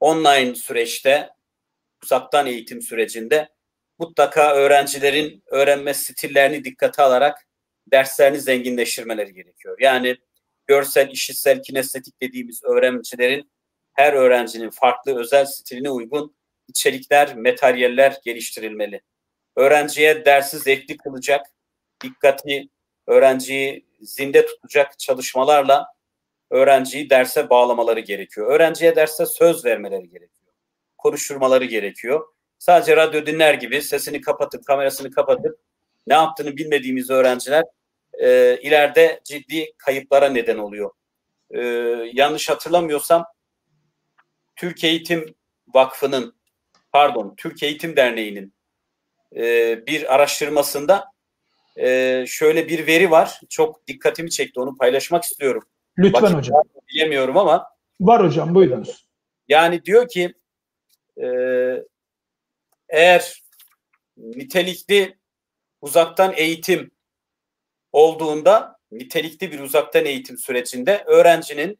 online 0.00 0.54
süreçte, 0.54 1.30
uzaktan 2.02 2.46
eğitim 2.46 2.82
sürecinde 2.82 3.48
mutlaka 3.98 4.54
öğrencilerin 4.54 5.42
öğrenme 5.46 5.94
stillerini 5.94 6.64
dikkate 6.64 7.02
alarak 7.02 7.46
derslerini 7.92 8.40
zenginleştirmeleri 8.40 9.34
gerekiyor. 9.34 9.76
Yani 9.80 10.16
görsel, 10.66 11.10
işitsel, 11.10 11.62
kinestetik 11.62 12.22
dediğimiz 12.22 12.64
öğrencilerin 12.64 13.50
her 13.92 14.12
öğrencinin 14.12 14.70
farklı 14.70 15.20
özel 15.20 15.46
stiline 15.46 15.90
uygun 15.90 16.36
içerikler, 16.68 17.36
materyaller 17.36 18.18
geliştirilmeli. 18.24 19.00
Öğrenciye 19.56 20.24
dersi 20.24 20.58
zevkli 20.58 20.96
kılacak, 20.96 21.46
dikkati 22.02 22.68
öğrenciyi 23.06 23.87
zinde 24.00 24.46
tutacak 24.46 24.98
çalışmalarla 24.98 25.86
öğrenciyi 26.50 27.10
derse 27.10 27.50
bağlamaları 27.50 28.00
gerekiyor. 28.00 28.50
Öğrenciye 28.50 28.96
derse 28.96 29.26
söz 29.26 29.64
vermeleri 29.64 30.08
gerekiyor. 30.08 30.52
Konuşturmaları 30.98 31.64
gerekiyor. 31.64 32.26
Sadece 32.58 32.96
radyo 32.96 33.26
dinler 33.26 33.54
gibi 33.54 33.82
sesini 33.82 34.20
kapatıp 34.20 34.66
kamerasını 34.66 35.10
kapatıp 35.10 35.58
ne 36.06 36.14
yaptığını 36.14 36.56
bilmediğimiz 36.56 37.10
öğrenciler 37.10 37.64
e, 38.12 38.58
ileride 38.62 39.20
ciddi 39.24 39.72
kayıplara 39.78 40.28
neden 40.28 40.58
oluyor. 40.58 40.90
E, 41.50 41.60
yanlış 42.12 42.48
hatırlamıyorsam 42.48 43.24
Türk 44.56 44.84
Eğitim 44.84 45.34
Vakfı'nın 45.74 46.34
pardon 46.92 47.34
Türk 47.36 47.62
Eğitim 47.62 47.96
Derneği'nin 47.96 48.54
e, 49.36 49.86
bir 49.86 50.14
araştırmasında 50.14 51.12
e, 51.80 52.24
şöyle 52.26 52.68
bir 52.68 52.86
veri 52.86 53.10
var. 53.10 53.40
Çok 53.48 53.86
dikkatimi 53.86 54.30
çekti. 54.30 54.60
Onu 54.60 54.76
paylaşmak 54.76 55.24
istiyorum. 55.24 55.62
Lütfen 55.98 56.22
Vakit 56.22 56.36
hocam. 56.36 56.62
Bilemiyorum 56.88 57.36
ama. 57.36 57.66
Var 58.00 58.26
hocam 58.26 58.54
buyurunuz. 58.54 59.08
Yani 59.48 59.84
diyor 59.84 60.08
ki 60.08 60.34
e, 61.22 61.26
eğer 62.88 63.42
nitelikli 64.16 65.18
uzaktan 65.80 66.32
eğitim 66.36 66.90
olduğunda 67.92 68.78
nitelikli 68.90 69.52
bir 69.52 69.60
uzaktan 69.60 70.04
eğitim 70.04 70.38
sürecinde 70.38 71.04
öğrencinin 71.06 71.78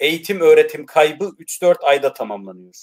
eğitim 0.00 0.40
öğretim 0.40 0.86
kaybı 0.86 1.24
3-4 1.24 1.84
ayda 1.84 2.12
tamamlanıyor. 2.12 2.74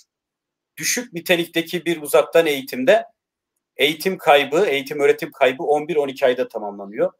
Düşük 0.77 1.13
nitelikteki 1.13 1.85
bir 1.85 2.01
uzaktan 2.01 2.45
eğitimde 2.45 3.05
eğitim 3.78 4.17
kaybı, 4.17 4.65
eğitim 4.65 4.99
öğretim 4.99 5.32
kaybı 5.32 5.63
11-12 5.63 6.26
ayda 6.26 6.47
tamamlanıyor. 6.47 7.11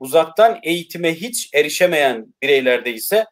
Uzaktan 0.00 0.58
eğitime 0.62 1.14
hiç 1.14 1.50
erişemeyen 1.54 2.34
bireylerde 2.42 2.92
ise 2.92 3.24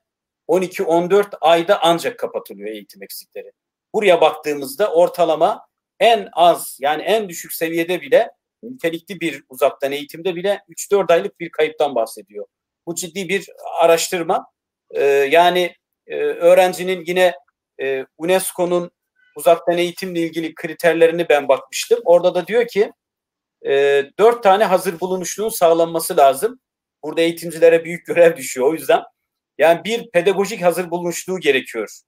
12-14 0.49 1.37
ayda 1.41 1.78
ancak 1.83 2.18
kapatılıyor 2.18 2.68
eğitim 2.68 3.03
eksikleri. 3.03 3.53
Buraya 3.95 4.20
baktığımızda 4.20 4.93
ortalama 4.93 5.66
en 6.01 6.28
az 6.33 6.78
yani 6.80 7.03
en 7.03 7.28
düşük 7.28 7.53
seviyede 7.53 8.01
bile 8.01 8.30
nitelikli 8.62 9.20
bir 9.20 9.45
uzaktan 9.49 9.93
eğitimde 9.93 10.37
bile 10.37 10.61
3-4 10.68 11.12
aylık 11.12 11.41
bir 11.41 11.51
kayıptan 11.51 11.95
bahsediyor. 11.95 12.47
Bu 12.87 12.95
ciddi 12.95 13.28
bir 13.28 13.49
araştırma. 13.80 14.47
Ee, 14.95 15.05
yani 15.05 15.74
e, 16.07 16.16
öğrencinin 16.16 17.05
yine 17.07 17.35
e, 17.83 18.07
UNESCO'nun 18.18 18.91
uzaktan 19.37 19.78
eğitimle 19.78 20.20
ilgili 20.20 20.55
kriterlerini 20.55 21.28
ben 21.28 21.49
bakmıştım. 21.49 22.01
Orada 22.05 22.35
da 22.35 22.47
diyor 22.47 22.68
ki 22.68 22.93
e, 23.66 24.05
dört 24.18 24.43
tane 24.43 24.64
hazır 24.64 25.01
bulunuşluğun 25.01 25.49
sağlanması 25.49 26.16
lazım. 26.16 26.61
Burada 27.03 27.20
eğitimcilere 27.20 27.85
büyük 27.85 28.07
görev 28.07 28.37
düşüyor. 28.37 28.68
O 28.68 28.72
yüzden 28.72 29.03
yani 29.59 29.85
bir 29.85 30.11
pedagojik 30.11 30.62
hazır 30.62 30.91
bulunuşluğu 30.91 31.41
gerekiyor. 31.41 32.01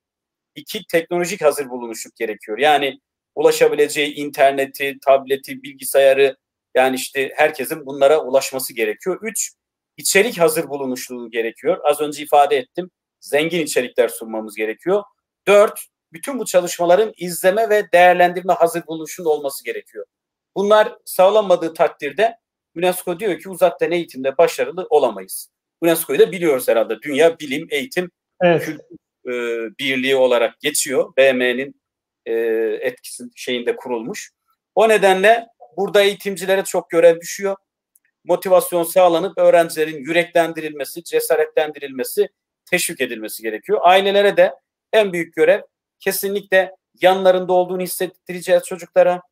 İki 0.55 0.83
teknolojik 0.91 1.43
hazır 1.43 1.71
bulunuşluk 1.71 2.17
gerekiyor. 2.17 2.59
Yani 2.59 2.99
ulaşabileceği 3.35 4.15
interneti, 4.15 4.99
tableti, 5.05 5.63
bilgisayarı 5.63 6.37
yani 6.75 6.97
işte 6.97 7.33
herkesin 7.37 7.87
bunlara 7.87 8.21
ulaşması 8.25 8.75
gerekiyor. 8.75 9.19
Üç, 9.23 9.53
içerik 9.97 10.41
hazır 10.41 10.69
bulunuşluğu 10.69 11.31
gerekiyor. 11.31 11.79
Az 11.85 12.01
önce 12.01 12.23
ifade 12.23 12.57
ettim. 12.57 12.91
Zengin 13.21 13.61
içerikler 13.61 14.09
sunmamız 14.09 14.55
gerekiyor. 14.55 15.03
Dört, 15.47 15.81
bütün 16.15 16.39
bu 16.39 16.45
çalışmaların 16.45 17.13
izleme 17.17 17.71
ve 17.71 17.93
değerlendirme 17.93 18.53
hazır 18.53 18.87
bulunuşunda 18.87 19.29
olması 19.29 19.65
gerekiyor. 19.65 20.07
Bunlar 20.57 20.97
sağlanmadığı 21.05 21.75
takdirde 21.75 22.39
UNESCO 22.77 23.21
diyor 23.21 23.39
ki 23.39 23.49
uzaktan 23.49 23.93
eğitimde 23.93 24.39
başarılı 24.39 24.87
olamayız. 24.91 25.51
UNESCO'yu 25.81 26.19
da 26.19 26.33
biliyoruz 26.33 26.69
herhalde. 26.69 27.03
Dünya 27.03 27.39
Bilim, 27.39 27.67
Eğitim, 27.71 28.11
evet. 28.43 28.65
Kültür 28.65 28.85
e, 29.27 29.33
Birliği 29.79 30.17
olarak 30.17 30.61
geçiyor. 30.61 31.13
BM'nin 31.17 31.81
e, 32.27 32.33
etkisi 32.81 33.25
şeyinde 33.35 33.77
kurulmuş. 33.77 34.31
O 34.75 34.89
nedenle 34.89 35.47
burada 35.77 36.03
eğitimcilere 36.03 36.65
çok 36.65 36.91
görev 36.91 37.21
düşüyor. 37.21 37.57
Motivasyon 38.25 38.83
sağlanıp 38.83 39.39
öğrencilerin 39.39 39.99
yüreklendirilmesi, 39.99 41.05
cesaretlendirilmesi, 41.05 42.29
teşvik 42.71 43.01
edilmesi 43.01 43.43
gerekiyor. 43.43 43.79
Ailelere 43.83 44.37
de 44.37 44.55
en 44.93 45.13
büyük 45.13 45.35
görev 45.35 45.61
kesinlikle 46.05 46.77
yanlarında 47.03 47.53
olduğunu 47.53 47.83
hissettireceğiz 47.83 48.63
çocuklara. 48.63 49.23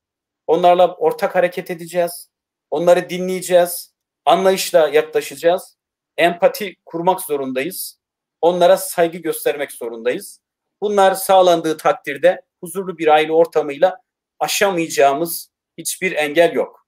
Onlarla 0.46 0.94
ortak 0.94 1.34
hareket 1.34 1.70
edeceğiz. 1.70 2.28
Onları 2.70 3.10
dinleyeceğiz. 3.10 3.92
Anlayışla 4.24 4.88
yaklaşacağız. 4.88 5.76
Empati 6.16 6.76
kurmak 6.84 7.20
zorundayız. 7.20 7.98
Onlara 8.40 8.76
saygı 8.76 9.18
göstermek 9.18 9.72
zorundayız. 9.72 10.40
Bunlar 10.80 11.14
sağlandığı 11.14 11.76
takdirde 11.76 12.42
huzurlu 12.60 12.98
bir 12.98 13.08
aile 13.08 13.32
ortamıyla 13.32 13.98
aşamayacağımız 14.40 15.50
hiçbir 15.78 16.12
engel 16.12 16.52
yok. 16.52 16.86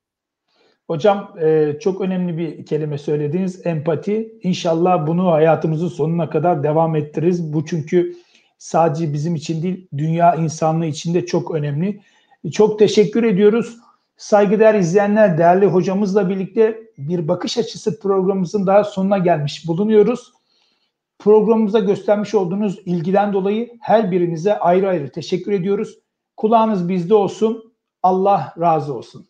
Hocam 0.86 1.36
e, 1.42 1.76
çok 1.80 2.00
önemli 2.00 2.38
bir 2.38 2.66
kelime 2.66 2.98
söylediniz 2.98 3.66
empati. 3.66 4.38
İnşallah 4.42 5.06
bunu 5.06 5.32
hayatımızın 5.32 5.88
sonuna 5.88 6.30
kadar 6.30 6.62
devam 6.62 6.96
ettiririz. 6.96 7.52
Bu 7.52 7.66
çünkü 7.66 8.16
sadece 8.64 9.12
bizim 9.12 9.34
için 9.34 9.62
değil 9.62 9.88
dünya 9.96 10.34
insanlığı 10.34 10.86
için 10.86 11.14
de 11.14 11.26
çok 11.26 11.50
önemli. 11.50 12.00
Çok 12.52 12.78
teşekkür 12.78 13.24
ediyoruz. 13.24 13.76
Saygıdeğer 14.16 14.74
izleyenler, 14.74 15.38
değerli 15.38 15.66
hocamızla 15.66 16.28
birlikte 16.28 16.82
bir 16.98 17.28
bakış 17.28 17.58
açısı 17.58 18.00
programımızın 18.00 18.66
daha 18.66 18.84
sonuna 18.84 19.18
gelmiş 19.18 19.68
bulunuyoruz. 19.68 20.32
Programımıza 21.18 21.78
göstermiş 21.78 22.34
olduğunuz 22.34 22.78
ilgiden 22.84 23.32
dolayı 23.32 23.70
her 23.80 24.10
birinize 24.10 24.58
ayrı 24.58 24.88
ayrı 24.88 25.12
teşekkür 25.12 25.52
ediyoruz. 25.52 25.98
Kulağınız 26.36 26.88
bizde 26.88 27.14
olsun. 27.14 27.72
Allah 28.02 28.54
razı 28.60 28.94
olsun. 28.94 29.26